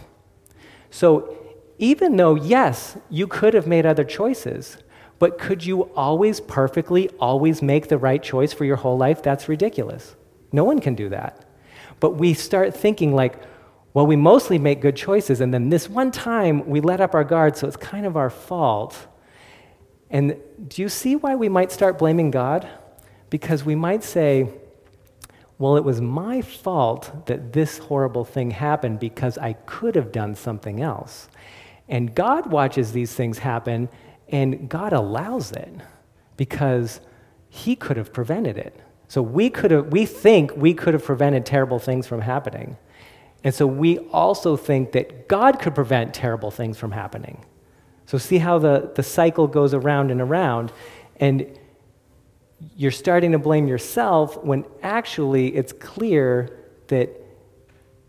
So 0.91 1.39
even 1.79 2.17
though, 2.17 2.35
yes, 2.35 2.99
you 3.09 3.27
could 3.27 3.55
have 3.55 3.67
made 3.67 3.87
other 3.87 4.05
choices, 4.05 4.77
but 5.19 5.39
could 5.39 5.65
you 5.65 5.83
always 5.95 6.41
perfectly, 6.41 7.09
always 7.21 7.63
make 7.63 7.89
the 7.89 7.99
right 7.99 8.23
choice 8.23 8.53
for 8.53 8.65
your 8.65 8.77
whole 8.77 8.99
life? 8.99 9.23
That's 9.23 9.49
ridiculous. 9.49 10.17
No 10.53 10.65
one 10.65 10.81
can 10.81 10.95
do 10.95 11.09
that. 11.11 11.45
But 12.01 12.17
we 12.17 12.35
start 12.35 12.75
thinking 12.75 13.15
like, 13.15 13.41
well, 13.93 14.07
we 14.07 14.17
mostly 14.17 14.59
make 14.59 14.81
good 14.81 14.97
choices, 14.97 15.41
and 15.41 15.55
then 15.55 15.69
this 15.69 15.89
one 15.89 16.11
time 16.11 16.69
we 16.69 16.81
let 16.81 17.01
up 17.01 17.15
our 17.15 17.23
guard, 17.23 17.57
so 17.57 17.69
it's 17.69 17.77
kind 17.77 18.07
of 18.07 18.17
our 18.17 18.31
fault. 18.31 19.07
And 20.11 20.37
do 20.67 20.83
you 20.83 20.89
see 20.89 21.15
why 21.15 21.37
we 21.37 21.49
might 21.49 21.71
start 21.71 21.99
blaming 21.99 22.33
God? 22.33 22.69
Because 23.31 23.65
we 23.65 23.77
might 23.77 24.03
say, 24.03 24.49
well, 25.59 25.77
it 25.77 25.85
was 25.85 26.01
my 26.01 26.43
fault 26.43 27.27
that 27.27 27.53
this 27.53 27.79
horrible 27.79 28.25
thing 28.25 28.51
happened 28.51 28.99
because 28.99 29.39
I 29.39 29.53
could 29.53 29.95
have 29.95 30.11
done 30.11 30.35
something 30.35 30.81
else. 30.81 31.29
And 31.89 32.15
God 32.15 32.51
watches 32.51 32.93
these 32.93 33.15
things 33.15 33.39
happen, 33.39 33.89
and 34.29 34.69
God 34.69 34.93
allows 34.93 35.53
it 35.53 35.73
because 36.37 37.01
He 37.49 37.77
could 37.77 37.97
have 37.97 38.13
prevented 38.13 38.57
it. 38.57 38.79
So 39.09 39.23
we 39.23 39.51
could 39.51 39.71
have, 39.71 39.89
we 39.89 40.07
think 40.07 40.57
we 40.57 40.75
could 40.75 40.95
have 40.95 41.05
prevented 41.05 41.47
terrible 41.47 41.79
things 41.79 42.07
from 42.07 42.21
happening. 42.21 42.77
And 43.45 43.55
so 43.55 43.67
we 43.67 43.99
also 43.99 44.57
think 44.57 44.93
that 44.93 45.29
God 45.29 45.61
could 45.61 45.75
prevent 45.75 46.15
terrible 46.15 46.51
things 46.51 46.79
from 46.79 46.93
happening. 46.93 47.45
So 48.07 48.19
see 48.19 48.39
how 48.39 48.59
the, 48.59 48.91
the 48.95 49.03
cycle 49.03 49.47
goes 49.47 49.75
around 49.75 50.11
and 50.11 50.21
around, 50.21 50.73
and 51.21 51.59
you're 52.77 52.91
starting 52.91 53.33
to 53.33 53.39
blame 53.39 53.69
yourself 53.69 54.43
when 54.43 54.65
actually 54.83 55.55
it's 55.55 55.73
clear 55.73 56.59
that 56.89 57.11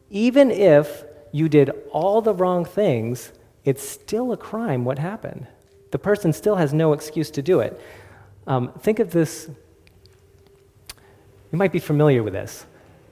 even 0.09 0.51
if 0.51 1.03
you 1.31 1.49
did 1.49 1.69
all 1.91 2.21
the 2.21 2.33
wrong 2.33 2.63
things, 2.63 3.33
it's 3.65 3.87
still 3.87 4.31
a 4.31 4.37
crime 4.37 4.85
what 4.85 4.99
happened. 4.99 5.47
The 5.95 5.99
person 5.99 6.33
still 6.33 6.57
has 6.57 6.73
no 6.73 6.91
excuse 6.91 7.31
to 7.31 7.41
do 7.41 7.61
it. 7.61 7.79
Um, 8.47 8.73
think 8.79 8.99
of 8.99 9.11
this, 9.11 9.49
you 11.53 11.57
might 11.57 11.71
be 11.71 11.79
familiar 11.79 12.21
with 12.21 12.33
this. 12.33 12.65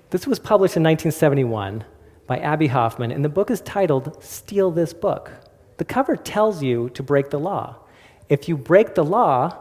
This 0.10 0.28
was 0.28 0.38
published 0.38 0.76
in 0.76 0.84
1971 0.84 1.86
by 2.28 2.40
Abbie 2.40 2.68
Hoffman, 2.68 3.14
and 3.14 3.24
the 3.24 3.30
book 3.30 3.50
is 3.50 3.62
titled 3.62 4.22
Steal 4.22 4.70
This 4.70 4.92
Book. 4.94 5.32
The 5.78 5.86
cover 5.86 6.18
tells 6.18 6.62
you 6.62 6.90
to 6.90 7.02
break 7.02 7.30
the 7.30 7.40
law. 7.40 7.78
If 8.28 8.50
you 8.50 8.58
break 8.58 8.96
the 8.96 9.06
law, 9.06 9.58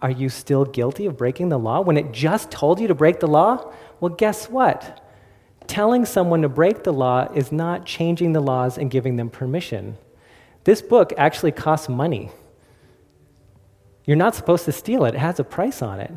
are 0.00 0.10
you 0.10 0.30
still 0.30 0.64
guilty 0.64 1.04
of 1.04 1.18
breaking 1.18 1.50
the 1.50 1.58
law 1.58 1.82
when 1.82 1.98
it 1.98 2.10
just 2.10 2.50
told 2.50 2.80
you 2.80 2.88
to 2.88 2.94
break 2.94 3.20
the 3.20 3.28
law? 3.28 3.70
Well, 4.00 4.14
guess 4.14 4.48
what? 4.48 5.06
Telling 5.66 6.06
someone 6.06 6.40
to 6.40 6.48
break 6.48 6.84
the 6.84 6.92
law 6.94 7.30
is 7.34 7.52
not 7.52 7.84
changing 7.84 8.32
the 8.32 8.40
laws 8.40 8.78
and 8.78 8.90
giving 8.90 9.16
them 9.16 9.28
permission. 9.28 9.98
This 10.66 10.82
book 10.82 11.12
actually 11.16 11.52
costs 11.52 11.88
money. 11.88 12.32
You're 14.04 14.16
not 14.16 14.34
supposed 14.34 14.64
to 14.64 14.72
steal 14.72 15.04
it, 15.04 15.14
it 15.14 15.18
has 15.18 15.38
a 15.38 15.44
price 15.44 15.80
on 15.80 16.00
it. 16.00 16.10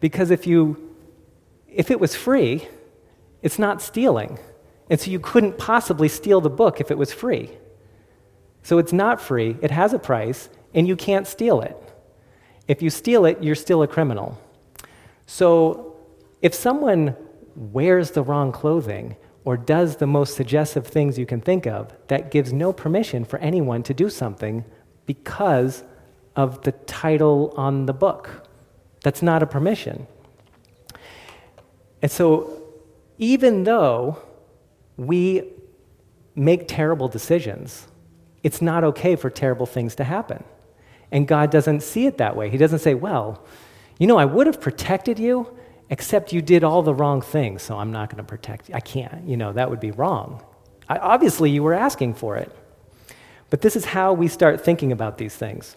Because 0.00 0.30
if 0.30 0.46
you 0.46 0.96
if 1.68 1.90
it 1.90 2.00
was 2.00 2.16
free, 2.16 2.66
it's 3.42 3.58
not 3.58 3.82
stealing. 3.82 4.38
And 4.88 4.98
so 4.98 5.10
you 5.10 5.20
couldn't 5.20 5.58
possibly 5.58 6.08
steal 6.08 6.40
the 6.40 6.48
book 6.48 6.80
if 6.80 6.90
it 6.90 6.96
was 6.96 7.12
free. 7.12 7.50
So 8.62 8.78
it's 8.78 8.92
not 8.92 9.20
free, 9.20 9.58
it 9.60 9.70
has 9.70 9.92
a 9.92 9.98
price, 9.98 10.48
and 10.72 10.88
you 10.88 10.96
can't 10.96 11.26
steal 11.26 11.60
it. 11.60 11.76
If 12.66 12.80
you 12.80 12.88
steal 12.88 13.26
it, 13.26 13.42
you're 13.42 13.54
still 13.54 13.82
a 13.82 13.86
criminal. 13.86 14.40
So 15.26 15.96
if 16.40 16.54
someone 16.54 17.16
wears 17.54 18.12
the 18.12 18.22
wrong 18.22 18.50
clothing 18.50 19.16
or 19.44 19.56
does 19.56 19.96
the 19.96 20.06
most 20.06 20.34
suggestive 20.34 20.86
things 20.86 21.18
you 21.18 21.26
can 21.26 21.40
think 21.40 21.66
of, 21.66 21.92
that 22.08 22.30
gives 22.30 22.52
no 22.52 22.72
permission 22.72 23.24
for 23.24 23.38
anyone 23.40 23.82
to 23.82 23.92
do 23.92 24.08
something 24.08 24.64
because 25.06 25.84
of 26.34 26.62
the 26.62 26.72
title 26.72 27.52
on 27.56 27.86
the 27.86 27.92
book. 27.92 28.48
That's 29.02 29.22
not 29.22 29.42
a 29.42 29.46
permission. 29.46 30.06
And 32.02 32.10
so 32.10 32.62
even 33.18 33.64
though 33.64 34.18
we 34.96 35.50
make 36.34 36.66
terrible 36.66 37.08
decisions, 37.08 37.86
it's 38.42 38.60
not 38.60 38.82
okay 38.84 39.16
for 39.16 39.30
terrible 39.30 39.66
things 39.66 39.94
to 39.96 40.04
happen. 40.04 40.42
And 41.12 41.28
God 41.28 41.50
doesn't 41.50 41.82
see 41.82 42.06
it 42.06 42.18
that 42.18 42.36
way. 42.36 42.50
He 42.50 42.56
doesn't 42.56 42.80
say, 42.80 42.94
well, 42.94 43.44
you 43.98 44.06
know, 44.06 44.16
I 44.16 44.24
would 44.24 44.46
have 44.46 44.60
protected 44.60 45.18
you, 45.18 45.54
except 45.94 46.32
you 46.32 46.42
did 46.42 46.64
all 46.64 46.82
the 46.82 46.92
wrong 46.92 47.20
things, 47.20 47.62
so 47.62 47.78
I'm 47.78 47.92
not 47.92 48.10
going 48.10 48.16
to 48.16 48.24
protect 48.24 48.68
you. 48.68 48.74
I 48.74 48.80
can't. 48.80 49.28
You 49.28 49.36
know, 49.36 49.52
that 49.52 49.70
would 49.70 49.78
be 49.78 49.92
wrong. 49.92 50.42
I, 50.88 50.98
obviously, 50.98 51.52
you 51.52 51.62
were 51.62 51.72
asking 51.72 52.14
for 52.14 52.36
it. 52.36 52.50
But 53.48 53.60
this 53.60 53.76
is 53.76 53.84
how 53.84 54.12
we 54.12 54.26
start 54.26 54.60
thinking 54.60 54.90
about 54.90 55.18
these 55.18 55.36
things. 55.36 55.76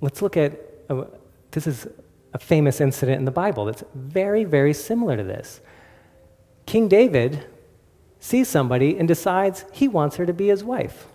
Let's 0.00 0.22
look 0.22 0.38
at 0.38 0.58
uh, 0.88 1.04
this 1.50 1.66
is 1.66 1.86
a 2.32 2.38
famous 2.38 2.80
incident 2.80 3.18
in 3.18 3.26
the 3.26 3.30
Bible 3.30 3.66
that's 3.66 3.84
very, 3.94 4.44
very 4.44 4.72
similar 4.72 5.14
to 5.18 5.24
this. 5.24 5.60
King 6.64 6.88
David 6.88 7.44
sees 8.18 8.48
somebody 8.48 8.98
and 8.98 9.06
decides 9.06 9.66
he 9.74 9.88
wants 9.88 10.16
her 10.16 10.24
to 10.24 10.32
be 10.32 10.48
his 10.48 10.64
wife. 10.64 11.06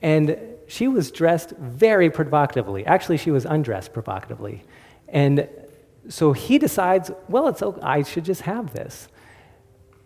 And 0.00 0.38
she 0.68 0.86
was 0.86 1.10
dressed 1.10 1.50
very 1.58 2.08
provocatively. 2.08 2.86
Actually, 2.86 3.16
she 3.16 3.32
was 3.32 3.44
undressed 3.46 3.92
provocatively. 3.92 4.62
And 5.08 5.48
so 6.08 6.32
he 6.32 6.58
decides, 6.58 7.10
well, 7.28 7.48
it's 7.48 7.62
okay, 7.62 7.80
I 7.82 8.02
should 8.02 8.24
just 8.24 8.42
have 8.42 8.72
this. 8.72 9.08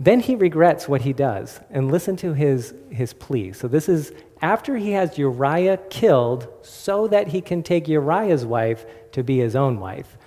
Then 0.01 0.21
he 0.21 0.35
regrets 0.35 0.89
what 0.89 1.03
he 1.03 1.13
does. 1.13 1.61
And 1.71 1.91
listen 1.91 2.17
to 2.17 2.35
his, 2.35 2.75
his 2.91 3.13
plea. 3.13 3.53
So 3.53 3.69
this 3.69 3.89
is 3.89 4.13
after 4.43 4.77
he 4.77 4.91
has 4.93 5.17
Uriah 5.17 5.79
killed 5.89 6.49
so 6.63 7.07
that 7.09 7.29
he 7.29 7.41
can 7.41 7.63
take 7.63 7.89
Uriah's 7.89 8.45
wife 8.45 8.85
to 9.13 9.23
be 9.23 9.39
his 9.39 9.55
own 9.55 9.79
wife. 9.79 10.19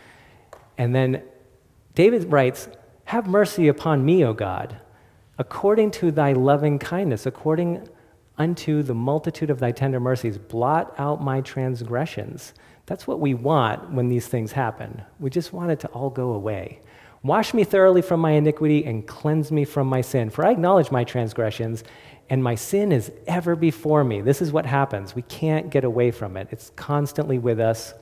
And 0.78 0.96
then 0.96 1.22
David 1.96 2.32
writes, 2.32 2.70
have 3.06 3.28
mercy 3.28 3.68
upon 3.68 4.06
me, 4.06 4.24
O 4.24 4.34
God, 4.34 4.78
according 5.38 5.92
to 5.92 6.12
thy 6.12 6.34
loving 6.34 6.80
kindness, 6.80 7.26
according 7.26 7.88
unto 8.38 8.84
the 8.84 8.94
multitude 8.94 9.50
of 9.50 9.60
thy 9.60 9.72
tender 9.72 10.00
mercies. 10.00 10.38
Blot 10.38 10.94
out 10.98 11.24
my 11.24 11.42
transgressions. 11.42 12.54
That's 12.86 13.08
what 13.08 13.20
we 13.20 13.34
want 13.34 13.92
when 13.92 14.08
these 14.08 14.28
things 14.28 14.52
happen. 14.52 15.02
We 15.20 15.30
just 15.30 15.54
want 15.54 15.72
it 15.72 15.80
to 15.82 15.88
all 15.90 16.10
go 16.10 16.32
away. 16.32 16.80
Wash 17.24 17.54
me 17.54 17.64
thoroughly 17.64 18.02
from 18.02 18.20
my 18.20 18.32
iniquity 18.32 18.86
and 18.86 19.06
cleanse 19.06 19.52
me 19.52 19.66
from 19.66 19.88
my 19.88 20.02
sin. 20.02 20.30
For 20.30 20.46
I 20.46 20.52
acknowledge 20.52 20.92
my 20.92 21.04
transgressions, 21.04 21.84
and 22.30 22.44
my 22.44 22.56
sin 22.56 22.92
is 22.92 23.12
ever 23.26 23.56
before 23.56 24.04
me. 24.04 24.22
This 24.22 24.42
is 24.42 24.52
what 24.52 24.66
happens. 24.66 25.16
We 25.16 25.24
can't 25.24 25.70
get 25.70 25.84
away 25.84 26.12
from 26.12 26.38
it, 26.38 26.48
it's 26.52 26.72
constantly 26.76 27.40
with 27.40 27.60
us. 27.60 27.94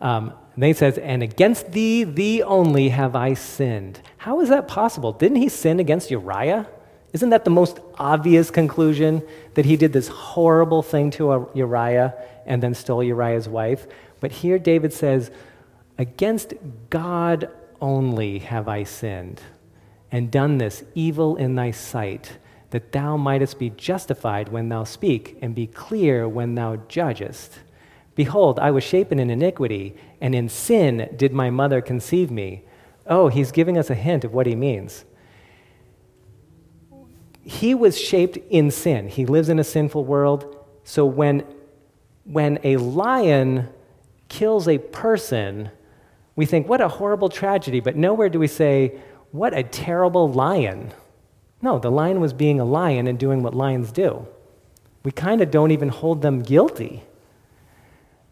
Um, 0.00 0.32
then 0.56 0.68
he 0.68 0.72
says, 0.72 0.98
And 0.98 1.22
against 1.22 1.72
thee, 1.72 2.04
thee 2.04 2.42
only 2.42 2.90
have 2.90 3.16
I 3.16 3.34
sinned. 3.34 4.00
How 4.18 4.40
is 4.40 4.48
that 4.48 4.68
possible? 4.68 5.12
Didn't 5.12 5.38
he 5.38 5.48
sin 5.48 5.80
against 5.80 6.10
Uriah? 6.10 6.68
Isn't 7.14 7.30
that 7.30 7.44
the 7.44 7.50
most 7.50 7.80
obvious 7.94 8.50
conclusion 8.50 9.22
that 9.54 9.64
he 9.64 9.76
did 9.76 9.94
this 9.94 10.08
horrible 10.08 10.82
thing 10.82 11.10
to 11.12 11.48
Uriah 11.54 12.14
and 12.44 12.62
then 12.62 12.74
stole 12.74 13.02
Uriah's 13.02 13.48
wife? 13.48 13.86
But 14.20 14.32
here 14.32 14.58
David 14.58 14.92
says, 14.92 15.30
Against 15.96 16.54
God 16.90 17.48
only 17.80 18.40
have 18.40 18.68
I 18.68 18.82
sinned. 18.82 19.40
and 20.14 20.30
done 20.30 20.58
this 20.58 20.84
evil 20.94 21.34
in 21.34 21.56
thy 21.56 21.72
sight, 21.72 22.38
that 22.70 22.92
thou 22.92 23.16
mightest 23.16 23.58
be 23.58 23.70
justified 23.70 24.48
when 24.48 24.68
thou 24.68 24.84
speak, 24.84 25.36
and 25.42 25.56
be 25.56 25.66
clear 25.66 26.28
when 26.28 26.54
thou 26.54 26.76
judgest. 26.88 27.58
Behold, 28.14 28.60
I 28.60 28.70
was 28.70 28.84
shapen 28.84 29.18
in 29.18 29.28
iniquity, 29.28 29.96
and 30.20 30.34
in 30.34 30.48
sin 30.48 31.12
did 31.16 31.32
my 31.32 31.50
mother 31.50 31.80
conceive 31.80 32.30
me. 32.30 32.62
Oh, 33.08 33.26
he's 33.26 33.50
giving 33.50 33.76
us 33.76 33.90
a 33.90 33.96
hint 33.96 34.24
of 34.24 34.32
what 34.32 34.46
he 34.46 34.54
means. 34.54 35.04
He 37.44 37.74
was 37.74 38.00
shaped 38.00 38.38
in 38.48 38.70
sin. 38.70 39.08
He 39.08 39.26
lives 39.26 39.48
in 39.48 39.58
a 39.58 39.64
sinful 39.64 40.04
world. 40.04 40.56
So 40.82 41.04
when, 41.04 41.44
when 42.24 42.58
a 42.64 42.78
lion 42.78 43.68
kills 44.28 44.66
a 44.66 44.78
person, 44.78 45.70
we 46.36 46.46
think, 46.46 46.68
what 46.68 46.80
a 46.80 46.88
horrible 46.88 47.28
tragedy, 47.28 47.80
but 47.80 47.96
nowhere 47.96 48.28
do 48.28 48.38
we 48.38 48.46
say, 48.46 48.98
what 49.30 49.56
a 49.56 49.62
terrible 49.62 50.30
lion. 50.30 50.92
No, 51.60 51.78
the 51.78 51.90
lion 51.90 52.20
was 52.20 52.32
being 52.32 52.60
a 52.60 52.64
lion 52.64 53.06
and 53.06 53.18
doing 53.18 53.42
what 53.42 53.54
lions 53.54 53.92
do. 53.92 54.26
We 55.02 55.12
kind 55.12 55.40
of 55.40 55.50
don't 55.50 55.70
even 55.70 55.90
hold 55.90 56.22
them 56.22 56.40
guilty. 56.40 57.04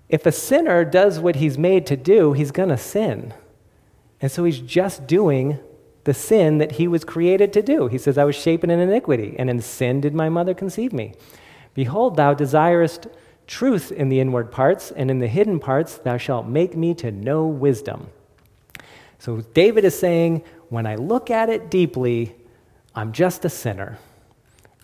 If 0.09 0.27
a 0.27 0.33
sinner 0.33 0.85
does 0.85 1.21
what 1.21 1.37
he's 1.37 1.59
made 1.59 1.87
to 1.87 1.97
do, 1.97 2.33
he's 2.33 2.51
going 2.51 2.69
to 2.71 2.79
sin. 2.79 3.35
And 4.21 4.31
so 4.31 4.45
he's 4.45 4.61
just 4.61 5.07
doing 5.07 5.59
the 6.05 6.15
sin 6.15 6.59
that 6.59 6.73
he 6.73 6.89
was 6.89 7.05
created 7.05 7.53
to 7.53 7.63
do. 7.63 7.87
He 7.87 7.99
says, 7.99 8.19
I 8.19 8.25
was 8.25 8.37
shapen 8.37 8.71
in 8.71 8.81
iniquity, 8.81 9.37
and 9.39 9.49
in 9.49 9.61
sin 9.61 10.01
did 10.01 10.15
my 10.15 10.29
mother 10.29 10.55
conceive 10.55 10.93
me. 10.93 11.15
Behold, 11.75 12.17
thou 12.17 12.35
desirest 12.35 13.07
truth 13.47 13.93
in 13.93 14.09
the 14.09 14.21
inward 14.21 14.51
parts, 14.51 14.91
and 14.91 15.11
in 15.11 15.19
the 15.21 15.29
hidden 15.29 15.61
parts 15.61 15.99
thou 15.99 16.17
shalt 16.17 16.47
make 16.47 16.77
me 16.77 16.95
to 16.95 17.11
know 17.11 17.47
wisdom. 17.47 18.09
So 19.19 19.43
David 19.55 19.85
is 19.85 19.99
saying, 19.99 20.43
when 20.69 20.87
I 20.87 20.97
look 20.97 21.31
at 21.31 21.49
it 21.49 21.71
deeply, 21.71 22.35
I'm 22.95 23.13
just 23.13 23.45
a 23.45 23.49
sinner. 23.49 23.99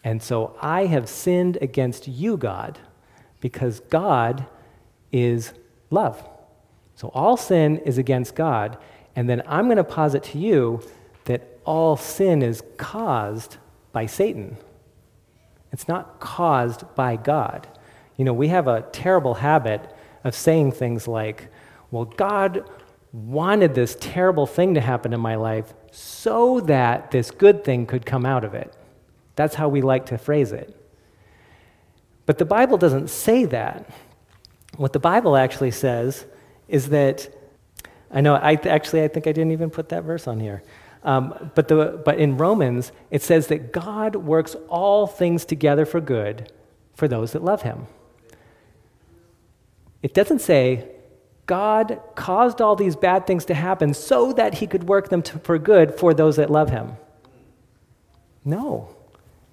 And 0.04 0.22
so 0.22 0.56
I 0.62 0.86
have 0.86 1.08
sinned 1.08 1.58
against 1.60 2.06
you, 2.06 2.36
God, 2.36 2.78
because 3.40 3.80
God 3.80 4.46
is 5.10 5.52
love. 5.90 6.26
So 6.94 7.08
all 7.08 7.36
sin 7.36 7.78
is 7.78 7.98
against 7.98 8.34
God. 8.34 8.78
And 9.16 9.28
then 9.28 9.42
I'm 9.46 9.64
going 9.64 9.76
to 9.76 9.84
posit 9.84 10.22
to 10.24 10.38
you 10.38 10.80
all 11.68 11.98
sin 11.98 12.40
is 12.40 12.62
caused 12.78 13.58
by 13.92 14.06
Satan. 14.06 14.56
It's 15.70 15.86
not 15.86 16.18
caused 16.18 16.82
by 16.94 17.16
God. 17.16 17.68
You 18.16 18.24
know, 18.24 18.32
we 18.32 18.48
have 18.48 18.66
a 18.66 18.86
terrible 18.90 19.34
habit 19.34 19.94
of 20.24 20.34
saying 20.34 20.72
things 20.72 21.06
like, 21.06 21.48
well, 21.90 22.06
God 22.06 22.66
wanted 23.12 23.74
this 23.74 23.98
terrible 24.00 24.46
thing 24.46 24.72
to 24.76 24.80
happen 24.80 25.12
in 25.12 25.20
my 25.20 25.34
life 25.34 25.74
so 25.92 26.60
that 26.60 27.10
this 27.10 27.30
good 27.30 27.64
thing 27.64 27.84
could 27.84 28.06
come 28.06 28.24
out 28.24 28.44
of 28.44 28.54
it. 28.54 28.74
That's 29.36 29.54
how 29.54 29.68
we 29.68 29.82
like 29.82 30.06
to 30.06 30.16
phrase 30.16 30.52
it. 30.52 30.74
But 32.24 32.38
the 32.38 32.46
Bible 32.46 32.78
doesn't 32.78 33.10
say 33.10 33.44
that. 33.44 33.90
What 34.78 34.94
the 34.94 35.00
Bible 35.00 35.36
actually 35.36 35.72
says 35.72 36.24
is 36.66 36.88
that, 36.88 37.28
I 38.10 38.22
know, 38.22 38.36
I 38.36 38.54
actually, 38.54 39.04
I 39.04 39.08
think 39.08 39.26
I 39.26 39.32
didn't 39.32 39.52
even 39.52 39.68
put 39.68 39.90
that 39.90 40.04
verse 40.04 40.26
on 40.26 40.40
here. 40.40 40.62
Um, 41.04 41.50
but, 41.54 41.68
the, 41.68 42.00
but 42.04 42.18
in 42.18 42.36
Romans, 42.36 42.92
it 43.10 43.22
says 43.22 43.46
that 43.48 43.72
God 43.72 44.16
works 44.16 44.56
all 44.68 45.06
things 45.06 45.44
together 45.44 45.86
for 45.86 46.00
good 46.00 46.52
for 46.94 47.06
those 47.06 47.32
that 47.32 47.42
love 47.44 47.62
him. 47.62 47.86
It 50.02 50.14
doesn't 50.14 50.40
say 50.40 50.88
God 51.46 52.00
caused 52.14 52.60
all 52.60 52.76
these 52.76 52.94
bad 52.94 53.26
things 53.26 53.44
to 53.46 53.54
happen 53.54 53.94
so 53.94 54.32
that 54.34 54.54
he 54.54 54.66
could 54.66 54.84
work 54.84 55.08
them 55.08 55.22
to, 55.22 55.38
for 55.38 55.58
good 55.58 55.94
for 55.94 56.12
those 56.12 56.36
that 56.36 56.50
love 56.50 56.70
him. 56.70 56.96
No. 58.44 58.94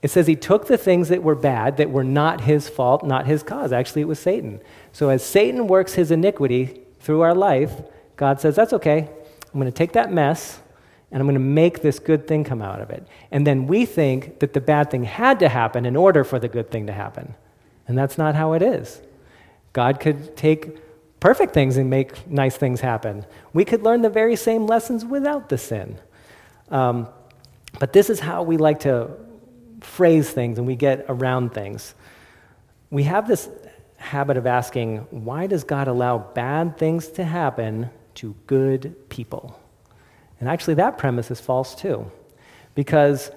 It 0.02 0.12
says 0.12 0.28
he 0.28 0.36
took 0.36 0.68
the 0.68 0.78
things 0.78 1.10
that 1.10 1.24
were 1.24 1.36
bad, 1.36 1.78
that 1.78 1.90
were 1.90 2.04
not 2.04 2.42
his 2.42 2.70
fault, 2.70 3.04
not 3.04 3.26
his 3.26 3.44
cause. 3.44 3.72
Actually, 3.72 4.04
it 4.04 4.08
was 4.08 4.20
Satan. 4.20 4.60
So 4.92 5.10
as 5.10 5.26
Satan 5.26 5.68
works 5.68 5.94
his 5.94 6.12
iniquity 6.12 6.82
through 7.00 7.22
our 7.22 7.34
life, 7.34 7.72
God 8.16 8.40
says, 8.40 8.56
That's 8.56 8.74
okay. 8.74 9.10
I'm 9.54 9.60
going 9.60 9.72
to 9.72 9.72
take 9.72 9.94
that 9.94 10.12
mess 10.12 10.60
and 11.15 11.21
I'm 11.21 11.28
going 11.28 11.36
to 11.36 11.39
make 11.39 11.82
this 11.82 11.97
good 11.97 12.28
thing 12.28 12.43
come 12.43 12.62
out 12.62 12.82
of 12.82 12.89
it. 12.89 13.08
And 13.32 13.47
then 13.47 13.67
we 13.67 13.86
think 13.86 14.39
that 14.39 14.51
the 14.51 14.60
bad 14.60 14.91
thing 14.91 15.06
had 15.06 15.39
to 15.39 15.47
happen 15.47 15.86
in 15.86 15.95
order 15.95 16.25
for 16.25 16.39
the 16.39 16.49
good 16.49 16.69
thing 16.69 16.88
to 16.88 16.91
happen. 16.91 17.36
And 17.88 17.97
that's 17.97 18.17
not 18.17 18.36
how 18.36 18.51
it 18.51 18.62
is. 18.62 19.01
God 19.71 20.01
could 20.01 20.36
take 20.36 20.78
perfect 21.21 21.54
things 21.54 21.78
and 21.78 21.89
make 21.89 22.30
nice 22.30 22.58
things 22.58 22.82
happen. 22.82 23.25
We 23.54 23.63
could 23.63 23.82
learn 23.82 24.01
the 24.01 24.10
very 24.10 24.36
same 24.36 24.67
lessons 24.67 25.06
without 25.06 25.47
the 25.47 25.58
sin. 25.58 25.99
Um, 26.67 27.08
but 27.80 27.93
this 27.93 28.10
is 28.10 28.19
how 28.19 28.43
we 28.43 28.58
like 28.58 28.82
to 28.82 29.12
phrase 29.80 30.30
things 30.30 30.58
and 30.58 30.67
we 30.67 30.75
get 30.75 31.06
around 31.08 31.54
things. 31.54 31.95
We 32.89 33.04
have 33.04 33.25
this 33.25 33.47
habit 33.95 34.36
of 34.36 34.45
asking, 34.45 34.97
why 35.12 35.47
does 35.47 35.63
God 35.63 35.88
allow 35.88 36.17
bad 36.17 36.78
things 36.78 37.08
to 37.12 37.23
happen 37.23 37.89
to 38.15 38.36
good 38.47 39.08
people? 39.08 39.58
And 40.39 40.50
actually, 40.50 40.76
that 40.76 40.98
premise 40.98 41.32
is 41.32 41.39
false 41.39 41.76
too, 41.76 42.12
because 42.74 43.32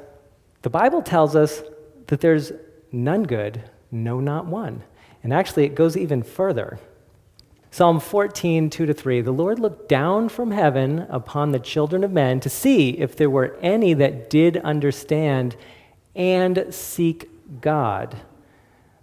the 0.62 0.70
Bible 0.70 1.02
tells 1.02 1.36
us 1.36 1.62
that 2.08 2.20
there's 2.20 2.52
none 2.90 3.22
good, 3.22 3.62
no, 3.90 4.20
not 4.20 4.46
one. 4.46 4.82
And 5.22 5.32
actually, 5.32 5.64
it 5.64 5.74
goes 5.74 5.96
even 5.96 6.22
further. 6.22 6.78
Psalm 7.70 8.00
14, 8.00 8.70
2 8.70 8.86
to 8.86 8.94
3 8.94 9.20
The 9.20 9.30
Lord 9.30 9.58
looked 9.58 9.88
down 9.88 10.28
from 10.28 10.50
heaven 10.50 11.06
upon 11.10 11.52
the 11.52 11.58
children 11.58 12.02
of 12.02 12.10
men 12.10 12.40
to 12.40 12.48
see 12.48 12.90
if 12.90 13.14
there 13.16 13.30
were 13.30 13.56
any 13.60 13.94
that 13.94 14.30
did 14.30 14.56
understand 14.58 15.56
and 16.14 16.66
seek 16.70 17.30
God. 17.60 18.16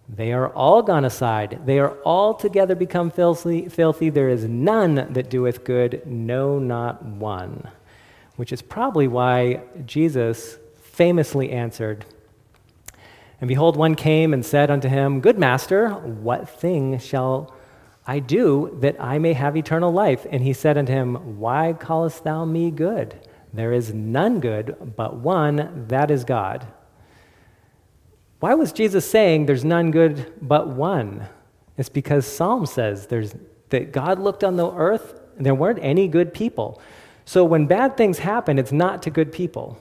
They 0.08 0.34
are 0.34 0.50
all 0.50 0.84
gone 0.84 1.06
aside. 1.06 1.62
They 1.66 1.80
are 1.80 1.92
all 2.04 2.34
together 2.34 2.76
become 2.76 3.10
filthy. 3.10 3.70
filthy. 3.70 4.10
There 4.10 4.30
is 4.30 4.44
none 4.46 4.96
that 4.96 5.30
doeth 5.30 5.64
good, 5.64 6.06
no, 6.06 6.60
not 6.60 7.04
one. 7.04 7.68
Which 8.36 8.52
is 8.52 8.62
probably 8.62 9.08
why 9.08 9.62
Jesus 9.86 10.58
famously 10.82 11.52
answered, 11.52 12.06
and 13.42 13.48
behold, 13.48 13.76
one 13.76 13.96
came 13.96 14.34
and 14.34 14.46
said 14.46 14.72
unto 14.72 14.88
him, 14.88 15.20
Good 15.20 15.38
master, 15.38 15.90
what 15.90 16.50
thing 16.50 17.00
shall 17.00 17.54
I 18.08 18.20
do 18.20 18.78
that 18.82 18.96
I 19.00 19.20
may 19.20 19.34
have 19.34 19.58
eternal 19.58 19.92
life? 19.92 20.26
And 20.32 20.42
he 20.42 20.54
said 20.54 20.78
unto 20.78 20.94
him, 20.94 21.40
Why 21.40 21.74
callest 21.74 22.24
thou 22.24 22.46
me 22.46 22.72
good? 22.72 23.20
There 23.54 23.74
is 23.74 23.94
none 23.94 24.40
good 24.40 24.94
but 24.96 25.18
one, 25.18 25.86
that 25.88 26.12
is 26.12 26.24
God. 26.24 26.68
Why 28.40 28.54
was 28.54 28.72
Jesus 28.72 29.10
saying 29.10 29.46
there's 29.46 29.66
none 29.66 29.92
good 29.92 30.34
but 30.42 30.68
one? 30.68 31.28
It's 31.78 31.90
because 31.90 32.26
Psalm 32.26 32.66
says 32.66 33.08
that 33.08 33.92
God 33.92 34.20
looked 34.20 34.44
on 34.44 34.56
the 34.56 34.72
earth 34.72 35.20
and 35.38 35.46
there 35.46 35.56
weren't 35.56 35.80
any 35.82 36.08
good 36.08 36.34
people. 36.34 36.82
So 37.26 37.44
when 37.44 37.66
bad 37.66 37.98
things 37.98 38.20
happen, 38.20 38.60
it's 38.60 38.72
not 38.72 39.02
to 39.04 39.10
good 39.10 39.32
people. 39.32 39.80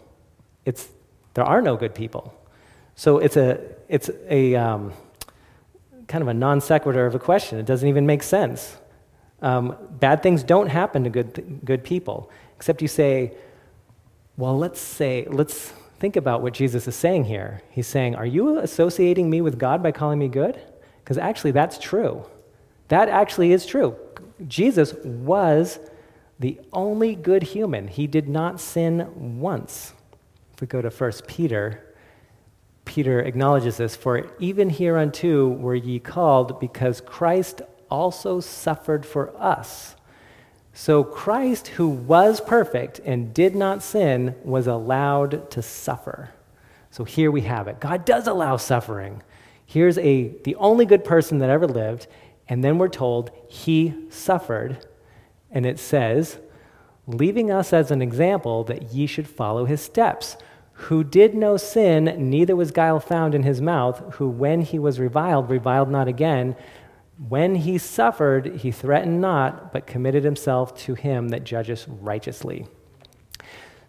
It's, 0.64 0.88
there 1.34 1.44
are 1.44 1.60
no 1.60 1.76
good 1.76 1.94
people. 1.94 2.34
So 2.96 3.18
it's 3.18 3.36
a, 3.36 3.60
it's 3.88 4.10
a 4.28 4.54
um, 4.54 4.92
kind 6.08 6.22
of 6.22 6.28
a 6.28 6.34
non 6.34 6.60
sequitur 6.60 7.06
of 7.06 7.14
a 7.14 7.18
question. 7.18 7.58
It 7.58 7.66
doesn't 7.66 7.88
even 7.88 8.06
make 8.06 8.22
sense. 8.22 8.76
Um, 9.42 9.76
bad 9.90 10.22
things 10.22 10.42
don't 10.42 10.68
happen 10.68 11.04
to 11.04 11.10
good, 11.10 11.60
good 11.64 11.84
people, 11.84 12.30
except 12.56 12.80
you 12.80 12.88
say, 12.88 13.34
well, 14.36 14.56
let's 14.56 14.80
say, 14.80 15.26
let's 15.28 15.72
think 15.98 16.16
about 16.16 16.42
what 16.42 16.54
Jesus 16.54 16.88
is 16.88 16.96
saying 16.96 17.24
here. 17.24 17.62
He's 17.70 17.86
saying, 17.86 18.14
Are 18.14 18.26
you 18.26 18.58
associating 18.58 19.30
me 19.30 19.40
with 19.40 19.58
God 19.58 19.82
by 19.82 19.92
calling 19.92 20.18
me 20.18 20.28
good? 20.28 20.60
Because 21.02 21.18
actually, 21.18 21.50
that's 21.50 21.78
true. 21.78 22.24
That 22.88 23.08
actually 23.08 23.52
is 23.52 23.66
true. 23.66 23.96
Jesus 24.48 24.94
was 25.04 25.78
the 26.38 26.60
only 26.72 27.14
good 27.14 27.42
human. 27.42 27.88
He 27.88 28.06
did 28.06 28.28
not 28.28 28.60
sin 28.60 29.38
once. 29.40 29.92
If 30.52 30.60
we 30.60 30.66
go 30.66 30.82
to 30.82 30.90
1 30.90 31.12
Peter 31.26 31.94
Peter 32.84 33.20
acknowledges 33.20 33.76
this 33.78 33.96
For 33.96 34.30
even 34.38 34.70
hereunto 34.70 35.48
were 35.48 35.74
ye 35.74 35.98
called, 35.98 36.60
because 36.60 37.00
Christ 37.00 37.62
also 37.90 38.40
suffered 38.40 39.06
for 39.06 39.36
us. 39.36 39.96
So 40.72 41.04
Christ, 41.04 41.68
who 41.68 41.88
was 41.88 42.40
perfect 42.40 43.00
and 43.04 43.32
did 43.32 43.54
not 43.54 43.82
sin, 43.82 44.34
was 44.42 44.66
allowed 44.66 45.50
to 45.52 45.62
suffer. 45.62 46.30
So 46.90 47.04
here 47.04 47.30
we 47.30 47.42
have 47.42 47.68
it. 47.68 47.80
God 47.80 48.04
does 48.04 48.26
allow 48.26 48.56
suffering. 48.56 49.22
Here's 49.66 49.98
a, 49.98 50.28
the 50.42 50.56
only 50.56 50.84
good 50.84 51.04
person 51.04 51.38
that 51.38 51.50
ever 51.50 51.66
lived, 51.66 52.06
and 52.48 52.62
then 52.62 52.78
we're 52.78 52.88
told 52.88 53.30
he 53.48 53.94
suffered. 54.10 54.84
And 55.54 55.64
it 55.64 55.78
says, 55.78 56.38
leaving 57.06 57.50
us 57.50 57.72
as 57.72 57.90
an 57.90 58.02
example 58.02 58.64
that 58.64 58.92
ye 58.92 59.06
should 59.06 59.28
follow 59.28 59.64
his 59.64 59.80
steps 59.80 60.36
who 60.74 61.04
did 61.04 61.34
no 61.34 61.56
sin, 61.56 62.04
neither 62.18 62.56
was 62.56 62.72
guile 62.72 62.98
found 62.98 63.34
in 63.34 63.44
his 63.44 63.60
mouth, 63.60 64.14
who 64.14 64.28
when 64.28 64.60
he 64.60 64.78
was 64.78 64.98
reviled, 64.98 65.48
reviled 65.48 65.88
not 65.88 66.08
again. 66.08 66.56
When 67.28 67.54
he 67.54 67.78
suffered, 67.78 68.56
he 68.56 68.72
threatened 68.72 69.20
not, 69.20 69.72
but 69.72 69.86
committed 69.86 70.24
himself 70.24 70.76
to 70.78 70.94
him 70.94 71.28
that 71.28 71.44
judges 71.44 71.86
righteously. 71.88 72.66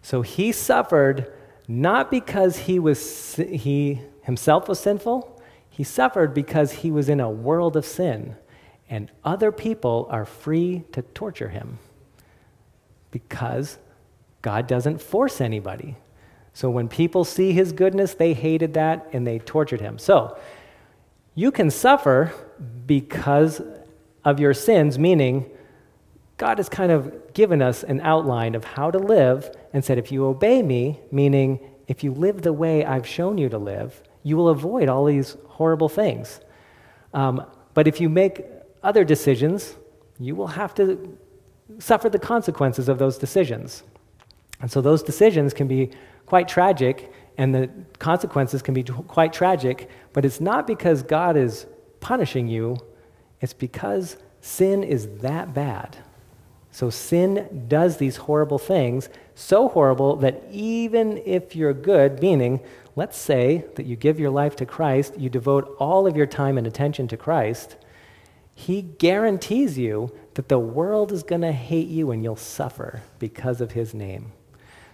So 0.00 0.22
he 0.22 0.52
suffered 0.52 1.32
not 1.66 2.08
because 2.08 2.56
he, 2.58 2.78
was, 2.78 3.34
he 3.34 4.02
himself 4.22 4.68
was 4.68 4.78
sinful, 4.78 5.42
he 5.68 5.82
suffered 5.82 6.32
because 6.32 6.70
he 6.72 6.92
was 6.92 7.08
in 7.08 7.18
a 7.18 7.28
world 7.28 7.76
of 7.76 7.84
sin, 7.84 8.36
and 8.88 9.10
other 9.24 9.50
people 9.50 10.06
are 10.10 10.24
free 10.24 10.84
to 10.92 11.02
torture 11.02 11.48
him 11.48 11.78
because 13.10 13.78
God 14.42 14.66
doesn't 14.66 15.00
force 15.00 15.40
anybody. 15.40 15.96
So 16.52 16.70
when 16.70 16.88
people 16.88 17.24
see 17.24 17.52
his 17.52 17.72
goodness, 17.72 18.14
they 18.14 18.32
hated 18.32 18.74
that 18.74 19.08
and 19.12 19.26
they 19.26 19.38
tortured 19.38 19.80
him. 19.80 19.98
So 19.98 20.38
you 21.34 21.50
can 21.50 21.70
suffer 21.70 22.32
because 22.86 23.60
of 24.24 24.40
your 24.40 24.54
sins, 24.54 24.98
meaning 24.98 25.50
God 26.38 26.58
has 26.58 26.68
kind 26.68 26.92
of 26.92 27.34
given 27.34 27.60
us 27.60 27.82
an 27.82 28.00
outline 28.00 28.54
of 28.54 28.64
how 28.64 28.90
to 28.90 28.98
live 28.98 29.50
and 29.72 29.84
said, 29.84 29.98
if 29.98 30.12
you 30.12 30.24
obey 30.26 30.62
me, 30.62 31.00
meaning 31.10 31.60
if 31.88 32.02
you 32.02 32.12
live 32.12 32.42
the 32.42 32.52
way 32.52 32.84
I've 32.84 33.06
shown 33.06 33.38
you 33.38 33.48
to 33.48 33.58
live, 33.58 34.02
you 34.22 34.36
will 34.36 34.48
avoid 34.48 34.88
all 34.88 35.04
these 35.04 35.36
horrible 35.46 35.88
things. 35.88 36.40
Um, 37.12 37.44
but 37.74 37.86
if 37.86 38.00
you 38.00 38.08
make 38.08 38.44
other 38.86 39.04
decisions, 39.04 39.76
you 40.18 40.34
will 40.34 40.46
have 40.46 40.72
to 40.74 41.18
suffer 41.78 42.08
the 42.08 42.18
consequences 42.18 42.88
of 42.88 42.98
those 42.98 43.18
decisions. 43.18 43.82
And 44.60 44.70
so 44.70 44.80
those 44.80 45.02
decisions 45.02 45.52
can 45.52 45.66
be 45.66 45.90
quite 46.24 46.48
tragic, 46.48 47.12
and 47.36 47.54
the 47.54 47.68
consequences 47.98 48.62
can 48.62 48.74
be 48.74 48.84
quite 48.84 49.32
tragic, 49.32 49.90
but 50.12 50.24
it's 50.24 50.40
not 50.40 50.66
because 50.66 51.02
God 51.02 51.36
is 51.36 51.66
punishing 52.00 52.48
you, 52.48 52.76
it's 53.40 53.52
because 53.52 54.16
sin 54.40 54.82
is 54.82 55.08
that 55.18 55.52
bad. 55.52 55.98
So 56.70 56.88
sin 56.90 57.66
does 57.68 57.96
these 57.96 58.16
horrible 58.16 58.58
things, 58.58 59.08
so 59.34 59.68
horrible 59.68 60.16
that 60.16 60.42
even 60.50 61.18
if 61.26 61.56
you're 61.56 61.74
good, 61.74 62.20
meaning, 62.20 62.60
let's 62.94 63.18
say 63.18 63.64
that 63.74 63.86
you 63.86 63.96
give 63.96 64.20
your 64.20 64.30
life 64.30 64.56
to 64.56 64.66
Christ, 64.66 65.18
you 65.18 65.28
devote 65.28 65.74
all 65.78 66.06
of 66.06 66.16
your 66.16 66.26
time 66.26 66.56
and 66.56 66.66
attention 66.66 67.08
to 67.08 67.16
Christ, 67.16 67.76
he 68.58 68.80
guarantees 68.80 69.76
you 69.76 70.10
that 70.32 70.48
the 70.48 70.58
world 70.58 71.12
is 71.12 71.22
going 71.22 71.42
to 71.42 71.52
hate 71.52 71.88
you 71.88 72.10
and 72.10 72.24
you'll 72.24 72.36
suffer 72.36 73.02
because 73.18 73.60
of 73.60 73.72
his 73.72 73.92
name. 73.92 74.32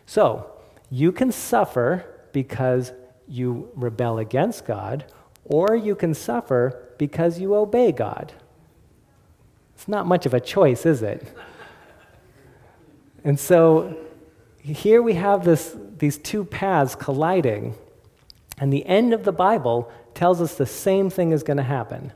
So, 0.05 0.51
you 0.91 1.13
can 1.13 1.31
suffer 1.31 2.05
because 2.33 2.93
you 3.29 3.71
rebel 3.77 4.19
against 4.19 4.67
God, 4.67 5.05
or 5.45 5.77
you 5.77 5.95
can 5.95 6.13
suffer 6.13 6.89
because 6.99 7.39
you 7.39 7.55
obey 7.55 7.93
God. 7.93 8.33
It's 9.77 9.87
not 9.87 10.07
much 10.07 10.27
of 10.27 10.35
a 10.35 10.41
choice, 10.41 10.85
is 10.85 11.01
it? 11.01 11.25
And 13.23 13.39
so 13.39 13.97
here 14.59 15.01
we 15.01 15.15
have 15.15 15.45
this, 15.45 15.77
these 15.99 16.19
two 16.19 16.45
paths 16.45 16.97
colliding, 16.97 17.77
and 18.59 18.73
the 18.73 18.85
end 18.87 19.15
of 19.15 19.23
the 19.23 19.33
Bible 19.33 19.91
tells 20.15 20.41
us 20.41 20.57
the 20.57 20.67
same 20.67 21.11
thing 21.11 21.31
is 21.31 21.45
going 21.45 21.59
to 21.59 21.63
happen. 21.63 22.13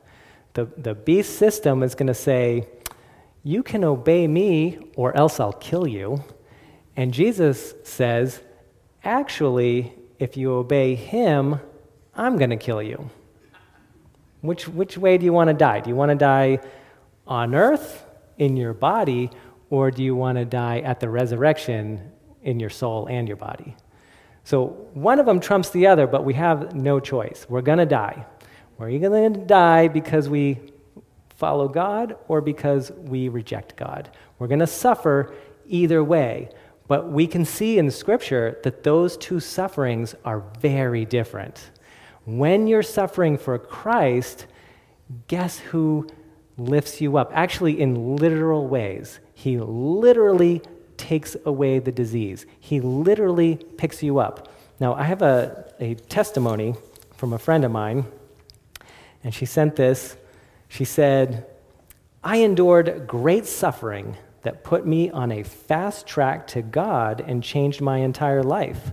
The, 0.56 0.64
the 0.78 0.94
beast 0.94 1.38
system 1.38 1.82
is 1.82 1.94
going 1.94 2.06
to 2.06 2.14
say, 2.14 2.66
You 3.44 3.62
can 3.62 3.84
obey 3.84 4.26
me, 4.26 4.78
or 4.96 5.14
else 5.14 5.38
I'll 5.38 5.52
kill 5.52 5.86
you. 5.86 6.24
And 6.96 7.12
Jesus 7.12 7.74
says, 7.84 8.40
Actually, 9.04 9.92
if 10.18 10.38
you 10.38 10.54
obey 10.54 10.94
him, 10.94 11.60
I'm 12.14 12.38
going 12.38 12.48
to 12.48 12.56
kill 12.56 12.82
you. 12.82 13.10
Which, 14.40 14.66
which 14.66 14.96
way 14.96 15.18
do 15.18 15.26
you 15.26 15.32
want 15.34 15.48
to 15.48 15.54
die? 15.54 15.80
Do 15.80 15.90
you 15.90 15.96
want 15.96 16.08
to 16.08 16.16
die 16.16 16.60
on 17.26 17.54
earth 17.54 18.06
in 18.38 18.56
your 18.56 18.72
body, 18.72 19.28
or 19.68 19.90
do 19.90 20.02
you 20.02 20.16
want 20.16 20.38
to 20.38 20.46
die 20.46 20.78
at 20.78 21.00
the 21.00 21.10
resurrection 21.10 22.12
in 22.44 22.58
your 22.58 22.70
soul 22.70 23.08
and 23.08 23.28
your 23.28 23.36
body? 23.36 23.76
So 24.44 24.68
one 24.94 25.20
of 25.20 25.26
them 25.26 25.38
trumps 25.38 25.68
the 25.68 25.86
other, 25.88 26.06
but 26.06 26.24
we 26.24 26.32
have 26.32 26.74
no 26.74 26.98
choice. 26.98 27.44
We're 27.46 27.60
going 27.60 27.76
to 27.76 27.84
die. 27.84 28.24
We're 28.78 28.98
going 28.98 29.32
to 29.32 29.40
die 29.40 29.88
because 29.88 30.28
we 30.28 30.58
follow 31.36 31.68
God 31.68 32.16
or 32.28 32.40
because 32.40 32.90
we 32.92 33.28
reject 33.28 33.76
God. 33.76 34.10
We're 34.38 34.48
going 34.48 34.60
to 34.60 34.66
suffer 34.66 35.34
either 35.66 36.02
way. 36.02 36.50
But 36.88 37.10
we 37.10 37.26
can 37.26 37.44
see 37.44 37.78
in 37.78 37.90
Scripture 37.90 38.58
that 38.62 38.82
those 38.82 39.16
two 39.16 39.40
sufferings 39.40 40.14
are 40.24 40.44
very 40.60 41.04
different. 41.04 41.70
When 42.24 42.66
you're 42.66 42.82
suffering 42.82 43.38
for 43.38 43.58
Christ, 43.58 44.46
guess 45.28 45.58
who 45.58 46.08
lifts 46.56 47.00
you 47.00 47.16
up? 47.16 47.30
Actually, 47.34 47.80
in 47.80 48.16
literal 48.16 48.66
ways. 48.66 49.20
He 49.34 49.58
literally 49.58 50.62
takes 50.96 51.36
away 51.44 51.78
the 51.78 51.92
disease, 51.92 52.46
He 52.58 52.80
literally 52.80 53.56
picks 53.76 54.02
you 54.02 54.18
up. 54.18 54.48
Now, 54.80 54.94
I 54.94 55.04
have 55.04 55.22
a, 55.22 55.72
a 55.80 55.94
testimony 55.94 56.74
from 57.16 57.32
a 57.32 57.38
friend 57.38 57.64
of 57.64 57.70
mine, 57.70 58.06
and 59.26 59.34
she 59.34 59.44
sent 59.44 59.74
this. 59.74 60.16
She 60.68 60.84
said, 60.84 61.44
I 62.22 62.36
endured 62.36 63.08
great 63.08 63.44
suffering 63.44 64.16
that 64.42 64.62
put 64.62 64.86
me 64.86 65.10
on 65.10 65.32
a 65.32 65.42
fast 65.42 66.06
track 66.06 66.46
to 66.48 66.62
God 66.62 67.20
and 67.26 67.42
changed 67.42 67.80
my 67.80 67.98
entire 67.98 68.44
life. 68.44 68.92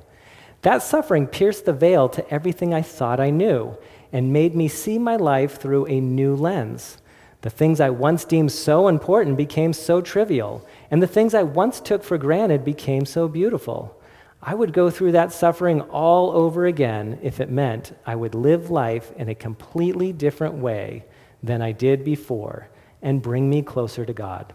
That 0.63 0.82
suffering 0.82 1.28
pierced 1.28 1.65
the 1.65 1.72
veil 1.72 2.10
to 2.10 2.28
everything 2.34 2.74
I 2.74 2.82
thought 2.82 3.19
I 3.19 3.30
knew 3.30 3.78
and 4.12 4.34
made 4.34 4.56
me 4.56 4.67
see 4.67 4.98
my 4.98 5.17
life 5.17 5.62
through 5.62 5.86
a 5.86 6.00
new 6.00 6.36
lens. 6.36 6.98
The 7.41 7.52
things 7.52 7.80
I 7.80 7.91
once 7.91 8.26
deemed 8.26 8.52
so 8.52 8.88
important 8.88 9.38
became 9.38 9.72
so 9.72 10.02
trivial, 10.02 10.67
and 10.89 11.00
the 11.00 11.06
things 11.06 11.36
I 11.36 11.43
once 11.43 11.80
took 11.80 12.04
for 12.04 12.17
granted 12.17 12.65
became 12.65 13.06
so 13.06 13.28
beautiful. 13.28 14.02
I 14.45 14.53
would 14.53 14.73
go 14.73 14.89
through 14.89 15.13
that 15.13 15.32
suffering 15.32 15.79
all 15.82 16.32
over 16.32 16.65
again 16.65 17.17
if 17.21 17.39
it 17.39 17.49
meant 17.49 17.97
I 18.06 18.15
would 18.15 18.36
live 18.36 18.69
life 18.69 19.13
in 19.15 19.29
a 19.29 19.36
completely 19.36 20.12
different 20.12 20.56
way 20.56 21.06
than 21.41 21.62
I 21.62 21.71
did 21.71 22.03
before 22.03 22.67
and 23.01 23.21
bring 23.21 23.49
me 23.49 23.62
closer 23.62 24.06
to 24.06 24.12
God. 24.12 24.53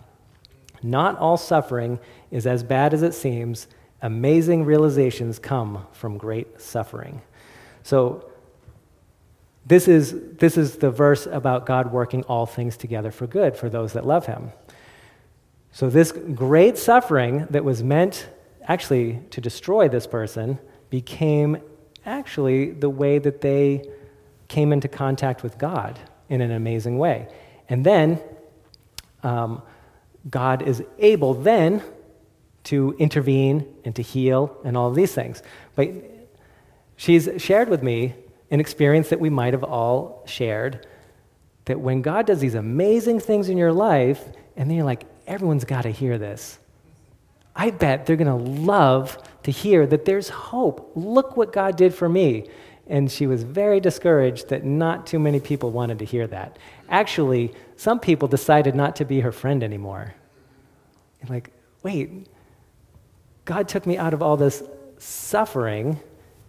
Not 0.83 1.18
all 1.18 1.38
suffering 1.38 1.98
is 2.31 2.46
as 2.46 2.62
bad 2.62 2.92
as 2.92 3.03
it 3.03 3.14
seems. 3.14 3.66
Amazing 4.03 4.66
realizations 4.66 5.38
come 5.38 5.87
from 5.92 6.18
great 6.18 6.61
suffering. 6.61 7.22
So, 7.83 8.31
this 9.66 9.87
is, 9.87 10.14
this 10.38 10.57
is 10.57 10.77
the 10.77 10.90
verse 10.90 11.27
about 11.27 11.66
God 11.66 11.92
working 11.92 12.22
all 12.24 12.46
things 12.46 12.77
together 12.77 13.11
for 13.11 13.27
good 13.27 13.55
for 13.55 13.68
those 13.68 13.92
that 13.94 14.07
love 14.07 14.27
Him. 14.27 14.53
So, 15.72 15.90
this 15.90 16.12
great 16.12 16.79
suffering 16.79 17.46
that 17.51 17.64
was 17.64 17.83
meant 17.83 18.29
actually 18.68 19.20
to 19.31 19.40
destroy 19.40 19.88
this 19.88 20.07
person 20.07 20.59
became 20.90 21.59
actually 22.07 22.70
the 22.70 22.90
way 22.90 23.18
that 23.18 23.40
they 23.40 23.88
came 24.48 24.72
into 24.72 24.88
contact 24.88 25.42
with 25.42 25.59
God 25.59 25.98
in 26.28 26.40
an 26.40 26.50
amazing 26.50 26.98
way. 26.98 27.28
And 27.68 27.85
then, 27.85 28.20
um, 29.22 29.62
God 30.28 30.62
is 30.62 30.83
able 30.98 31.35
then 31.35 31.83
to 32.64 32.94
intervene 32.98 33.66
and 33.85 33.94
to 33.96 34.02
heal 34.02 34.57
and 34.64 34.76
all 34.76 34.88
of 34.88 34.94
these 34.94 35.14
things. 35.14 35.42
But 35.74 35.88
she's 36.96 37.28
shared 37.38 37.68
with 37.68 37.83
me 37.83 38.14
an 38.50 38.61
experience 38.61 39.09
that 39.09 39.20
we 39.20 39.31
might 39.31 39.54
have 39.54 39.64
all 39.64 40.22
shared 40.26 40.87
that 41.66 41.81
when 41.81 42.02
God 42.02 42.26
does 42.26 42.40
these 42.40 42.54
amazing 42.54 43.20
things 43.20 43.48
in 43.48 43.59
your 43.59 43.72
life, 43.72 44.22
and 44.57 44.68
then 44.68 44.76
you're 44.76 44.87
like, 44.87 45.04
everyone's 45.26 45.64
got 45.64 45.83
to 45.83 45.90
hear 45.90 46.16
this. 46.16 46.59
I 47.61 47.71
bet 47.71 48.07
they're 48.07 48.16
going 48.16 48.29
to 48.29 48.62
love 48.62 49.18
to 49.42 49.51
hear 49.51 49.85
that 49.88 50.05
there's 50.05 50.29
hope. 50.29 50.92
Look 50.94 51.37
what 51.37 51.53
God 51.53 51.77
did 51.77 51.92
for 51.92 52.09
me. 52.09 52.49
And 52.87 53.11
she 53.11 53.27
was 53.27 53.42
very 53.42 53.81
discouraged 53.81 54.49
that 54.49 54.64
not 54.64 55.09
too 55.09 55.18
many 55.18 55.40
people 55.40 55.73
wanted 55.73 55.99
to 55.99 56.05
hear 56.05 56.27
that. 56.29 56.57
Actually, 56.88 57.53
some 57.77 57.99
people 57.99 58.29
decided 58.29 58.77
not 58.77 58.97
to 58.97 59.05
be 59.05 59.21
her 59.21 59.33
friend 59.33 59.64
anymore. 59.64 60.14
And 61.21 61.29
like, 61.29 61.51
wait, 61.83 62.29
God 63.44 63.68
took 63.68 63.87
me 63.87 63.99
out 63.99 64.14
of 64.14 64.23
all 64.23 64.37
this 64.37 64.62
suffering, 64.99 66.01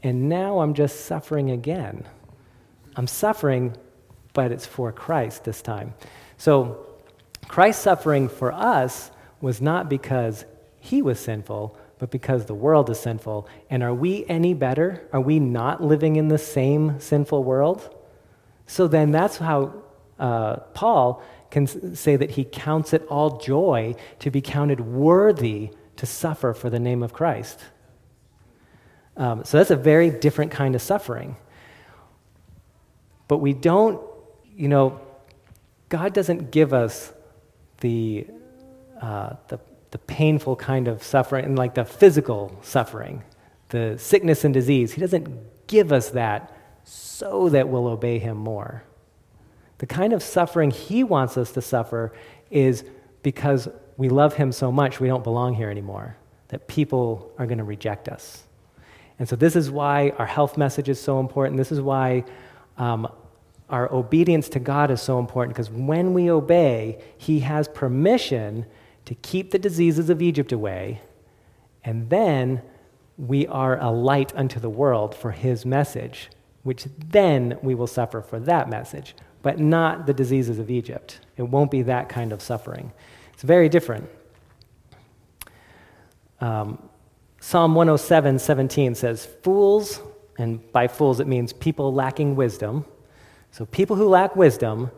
and 0.03 0.29
now 0.29 0.59
I'm 0.59 0.75
just 0.75 1.05
suffering 1.05 1.49
again. 1.51 2.05
I'm 2.95 3.07
suffering, 3.07 3.75
but 4.33 4.51
it's 4.51 4.65
for 4.65 4.91
Christ 4.91 5.43
this 5.43 5.61
time. 5.61 5.93
So, 6.37 6.85
Christ's 7.47 7.81
suffering 7.83 8.29
for 8.29 8.51
us 8.51 9.11
was 9.41 9.59
not 9.59 9.89
because 9.89 10.45
he 10.89 11.03
was 11.03 11.19
sinful, 11.19 11.77
but 11.99 12.09
because 12.09 12.45
the 12.45 12.55
world 12.55 12.89
is 12.89 12.99
sinful. 12.99 13.47
And 13.69 13.83
are 13.83 13.93
we 13.93 14.25
any 14.27 14.55
better? 14.55 15.07
Are 15.13 15.21
we 15.21 15.39
not 15.39 15.83
living 15.83 16.15
in 16.15 16.29
the 16.29 16.39
same 16.39 16.99
sinful 16.99 17.43
world? 17.43 17.95
So 18.65 18.87
then 18.87 19.11
that's 19.11 19.37
how 19.37 19.83
uh, 20.17 20.55
Paul 20.73 21.21
can 21.51 21.67
say 21.95 22.15
that 22.15 22.31
he 22.31 22.43
counts 22.43 22.93
it 22.93 23.05
all 23.07 23.37
joy 23.37 23.95
to 24.17 24.31
be 24.31 24.41
counted 24.41 24.81
worthy 24.81 25.69
to 25.97 26.07
suffer 26.07 26.53
for 26.53 26.71
the 26.71 26.79
name 26.79 27.03
of 27.03 27.13
Christ. 27.13 27.59
Um, 29.15 29.43
so 29.43 29.59
that's 29.59 29.71
a 29.71 29.75
very 29.75 30.09
different 30.09 30.51
kind 30.51 30.73
of 30.73 30.81
suffering. 30.81 31.35
But 33.27 33.37
we 33.37 33.53
don't, 33.53 34.01
you 34.55 34.67
know, 34.67 34.99
God 35.89 36.13
doesn't 36.13 36.49
give 36.49 36.73
us 36.73 37.13
the, 37.81 38.25
uh, 38.99 39.35
the, 39.49 39.59
the 39.91 39.97
painful 39.97 40.55
kind 40.55 40.87
of 40.87 41.03
suffering, 41.03 41.45
and 41.45 41.57
like 41.57 41.75
the 41.75 41.85
physical 41.85 42.57
suffering, 42.61 43.23
the 43.69 43.95
sickness 43.97 44.43
and 44.43 44.53
disease. 44.53 44.93
He 44.93 45.01
doesn't 45.01 45.67
give 45.67 45.91
us 45.91 46.11
that 46.11 46.55
so 46.83 47.49
that 47.49 47.69
we'll 47.69 47.87
obey 47.87 48.19
him 48.19 48.37
more. 48.37 48.83
The 49.79 49.85
kind 49.85 50.13
of 50.13 50.21
suffering 50.21 50.71
he 50.71 51.03
wants 51.03 51.37
us 51.37 51.51
to 51.53 51.61
suffer 51.61 52.13
is 52.51 52.83
because 53.23 53.67
we 53.97 54.09
love 54.09 54.35
him 54.35 54.51
so 54.51 54.71
much 54.71 54.99
we 54.99 55.07
don't 55.07 55.23
belong 55.23 55.53
here 55.53 55.69
anymore, 55.69 56.17
that 56.49 56.67
people 56.67 57.31
are 57.37 57.45
going 57.45 57.57
to 57.57 57.63
reject 57.63 58.07
us. 58.07 58.43
And 59.17 59.27
so, 59.27 59.35
this 59.35 59.55
is 59.55 59.69
why 59.69 60.11
our 60.17 60.25
health 60.25 60.57
message 60.57 60.87
is 60.87 60.99
so 60.99 61.19
important. 61.19 61.57
This 61.57 61.71
is 61.71 61.81
why 61.81 62.23
um, 62.77 63.11
our 63.69 63.91
obedience 63.93 64.49
to 64.49 64.59
God 64.59 64.91
is 64.91 65.01
so 65.01 65.19
important, 65.19 65.55
because 65.55 65.69
when 65.69 66.13
we 66.13 66.31
obey, 66.31 66.99
he 67.17 67.41
has 67.41 67.67
permission 67.67 68.65
to 69.09 69.15
keep 69.15 69.49
the 69.49 69.57
diseases 69.57 70.11
of 70.11 70.21
Egypt 70.21 70.51
away, 70.51 71.01
and 71.83 72.11
then 72.11 72.61
we 73.17 73.47
are 73.47 73.81
a 73.81 73.89
light 73.89 74.31
unto 74.35 74.59
the 74.59 74.69
world 74.69 75.15
for 75.15 75.31
his 75.31 75.65
message, 75.65 76.29
which 76.61 76.85
then 77.07 77.57
we 77.63 77.73
will 77.73 77.87
suffer 77.87 78.21
for 78.21 78.39
that 78.39 78.69
message, 78.69 79.15
but 79.41 79.57
not 79.57 80.05
the 80.05 80.13
diseases 80.13 80.59
of 80.59 80.69
Egypt. 80.69 81.21
It 81.37 81.41
won't 81.41 81.71
be 81.71 81.81
that 81.81 82.07
kind 82.07 82.31
of 82.31 82.39
suffering. 82.39 82.91
It's 83.33 83.41
very 83.41 83.67
different. 83.67 84.07
Um, 86.39 86.77
Psalm 87.41 87.73
107, 87.73 88.37
17 88.37 88.93
says, 88.93 89.25
Fools, 89.41 90.03
and 90.37 90.71
by 90.71 90.87
fools 90.87 91.19
it 91.19 91.25
means 91.25 91.51
people 91.51 91.91
lacking 91.91 92.35
wisdom. 92.35 92.85
So 93.49 93.65
people 93.65 93.95
who 93.95 94.07
lack 94.07 94.35
wisdom, 94.35 94.91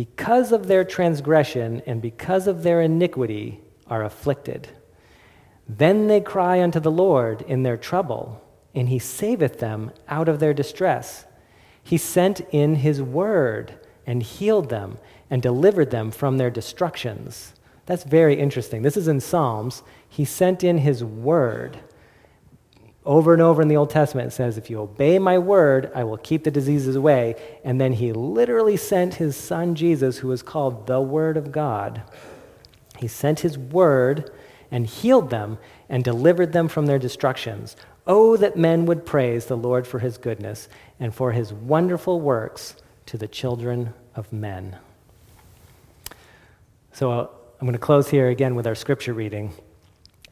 because 0.00 0.50
of 0.50 0.66
their 0.66 0.82
transgression 0.82 1.82
and 1.86 2.00
because 2.00 2.46
of 2.46 2.62
their 2.62 2.80
iniquity, 2.80 3.60
are 3.86 4.02
afflicted. 4.02 4.66
Then 5.68 6.06
they 6.06 6.22
cry 6.22 6.62
unto 6.62 6.80
the 6.80 6.90
Lord 6.90 7.42
in 7.42 7.64
their 7.64 7.76
trouble, 7.76 8.42
and 8.74 8.88
he 8.88 8.98
saveth 8.98 9.58
them 9.58 9.90
out 10.08 10.26
of 10.26 10.40
their 10.40 10.54
distress. 10.54 11.26
He 11.82 11.98
sent 11.98 12.40
in 12.50 12.76
his 12.76 13.02
word 13.02 13.74
and 14.06 14.22
healed 14.22 14.70
them 14.70 14.96
and 15.28 15.42
delivered 15.42 15.90
them 15.90 16.10
from 16.10 16.38
their 16.38 16.50
destructions. 16.50 17.52
That's 17.84 18.04
very 18.04 18.40
interesting. 18.40 18.80
This 18.80 18.96
is 18.96 19.06
in 19.06 19.20
Psalms. 19.20 19.82
He 20.08 20.24
sent 20.24 20.64
in 20.64 20.78
his 20.78 21.04
word. 21.04 21.78
Over 23.06 23.32
and 23.32 23.40
over 23.40 23.62
in 23.62 23.68
the 23.68 23.76
Old 23.76 23.90
Testament, 23.90 24.28
it 24.28 24.30
says, 24.32 24.58
If 24.58 24.68
you 24.68 24.80
obey 24.80 25.18
my 25.18 25.38
word, 25.38 25.90
I 25.94 26.04
will 26.04 26.18
keep 26.18 26.44
the 26.44 26.50
diseases 26.50 26.96
away. 26.96 27.34
And 27.64 27.80
then 27.80 27.94
he 27.94 28.12
literally 28.12 28.76
sent 28.76 29.14
his 29.14 29.36
son 29.36 29.74
Jesus, 29.74 30.18
who 30.18 30.30
is 30.32 30.42
called 30.42 30.86
the 30.86 31.00
Word 31.00 31.36
of 31.36 31.50
God. 31.50 32.02
He 32.98 33.08
sent 33.08 33.40
his 33.40 33.56
word 33.56 34.30
and 34.70 34.86
healed 34.86 35.30
them 35.30 35.58
and 35.88 36.04
delivered 36.04 36.52
them 36.52 36.68
from 36.68 36.86
their 36.86 36.98
destructions. 36.98 37.74
Oh, 38.06 38.36
that 38.36 38.56
men 38.56 38.84
would 38.86 39.06
praise 39.06 39.46
the 39.46 39.56
Lord 39.56 39.86
for 39.86 40.00
his 40.00 40.18
goodness 40.18 40.68
and 40.98 41.14
for 41.14 41.32
his 41.32 41.52
wonderful 41.52 42.20
works 42.20 42.76
to 43.06 43.16
the 43.16 43.28
children 43.28 43.94
of 44.14 44.32
men. 44.32 44.76
So 46.92 47.10
uh, 47.10 47.28
I'm 47.60 47.66
going 47.66 47.72
to 47.72 47.78
close 47.78 48.10
here 48.10 48.28
again 48.28 48.54
with 48.54 48.66
our 48.66 48.74
scripture 48.74 49.14
reading. 49.14 49.54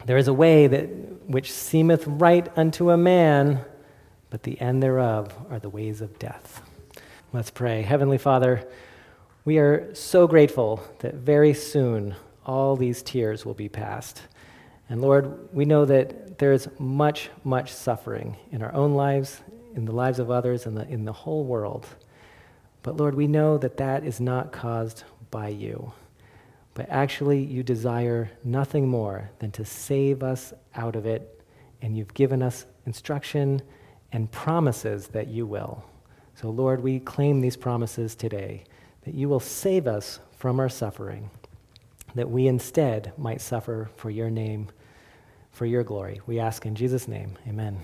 There 0.05 0.17
is 0.17 0.27
a 0.27 0.33
way 0.33 0.67
that 0.67 0.87
which 1.29 1.51
seemeth 1.51 2.07
right 2.07 2.47
unto 2.57 2.89
a 2.89 2.97
man, 2.97 3.63
but 4.29 4.43
the 4.43 4.59
end 4.59 4.81
thereof 4.81 5.35
are 5.49 5.59
the 5.59 5.69
ways 5.69 6.01
of 6.01 6.17
death. 6.17 6.61
Let's 7.31 7.51
pray. 7.51 7.83
Heavenly 7.83 8.17
Father, 8.17 8.67
we 9.45 9.59
are 9.59 9.93
so 9.93 10.27
grateful 10.27 10.83
that 10.99 11.15
very 11.15 11.53
soon 11.53 12.15
all 12.45 12.75
these 12.75 13.03
tears 13.03 13.45
will 13.45 13.53
be 13.53 13.69
passed. 13.69 14.23
And 14.89 15.01
Lord, 15.01 15.53
we 15.53 15.65
know 15.65 15.85
that 15.85 16.39
there 16.39 16.53
is 16.53 16.67
much, 16.79 17.29
much 17.43 17.71
suffering 17.71 18.37
in 18.51 18.63
our 18.63 18.73
own 18.73 18.95
lives, 18.95 19.41
in 19.75 19.85
the 19.85 19.91
lives 19.91 20.17
of 20.17 20.31
others, 20.31 20.65
and 20.65 20.77
in, 20.79 20.87
in 20.87 21.05
the 21.05 21.13
whole 21.13 21.43
world. 21.43 21.85
But 22.81 22.97
Lord, 22.97 23.13
we 23.13 23.27
know 23.27 23.57
that 23.59 23.77
that 23.77 24.03
is 24.03 24.19
not 24.19 24.51
caused 24.51 25.03
by 25.29 25.49
you. 25.49 25.91
But 26.79 26.87
actually, 26.89 27.43
you 27.43 27.61
desire 27.61 28.31
nothing 28.41 28.87
more 28.87 29.31
than 29.39 29.51
to 29.51 29.65
save 29.65 30.23
us 30.23 30.53
out 30.73 30.95
of 30.95 31.05
it. 31.05 31.43
And 31.81 31.97
you've 31.97 32.13
given 32.13 32.41
us 32.41 32.65
instruction 32.85 33.61
and 34.13 34.31
promises 34.31 35.07
that 35.07 35.27
you 35.27 35.45
will. 35.45 35.83
So, 36.35 36.49
Lord, 36.49 36.81
we 36.81 37.01
claim 37.01 37.41
these 37.41 37.57
promises 37.57 38.15
today 38.15 38.63
that 39.01 39.13
you 39.13 39.27
will 39.27 39.41
save 39.41 39.87
us 39.87 40.21
from 40.37 40.57
our 40.57 40.69
suffering, 40.69 41.29
that 42.15 42.29
we 42.29 42.47
instead 42.47 43.11
might 43.17 43.41
suffer 43.41 43.89
for 43.97 44.09
your 44.09 44.29
name 44.29 44.69
for 45.51 45.65
your 45.65 45.83
glory. 45.83 46.21
We 46.27 46.39
ask 46.39 46.65
in 46.65 46.75
Jesus' 46.75 47.09
name, 47.09 47.37
amen. 47.45 47.77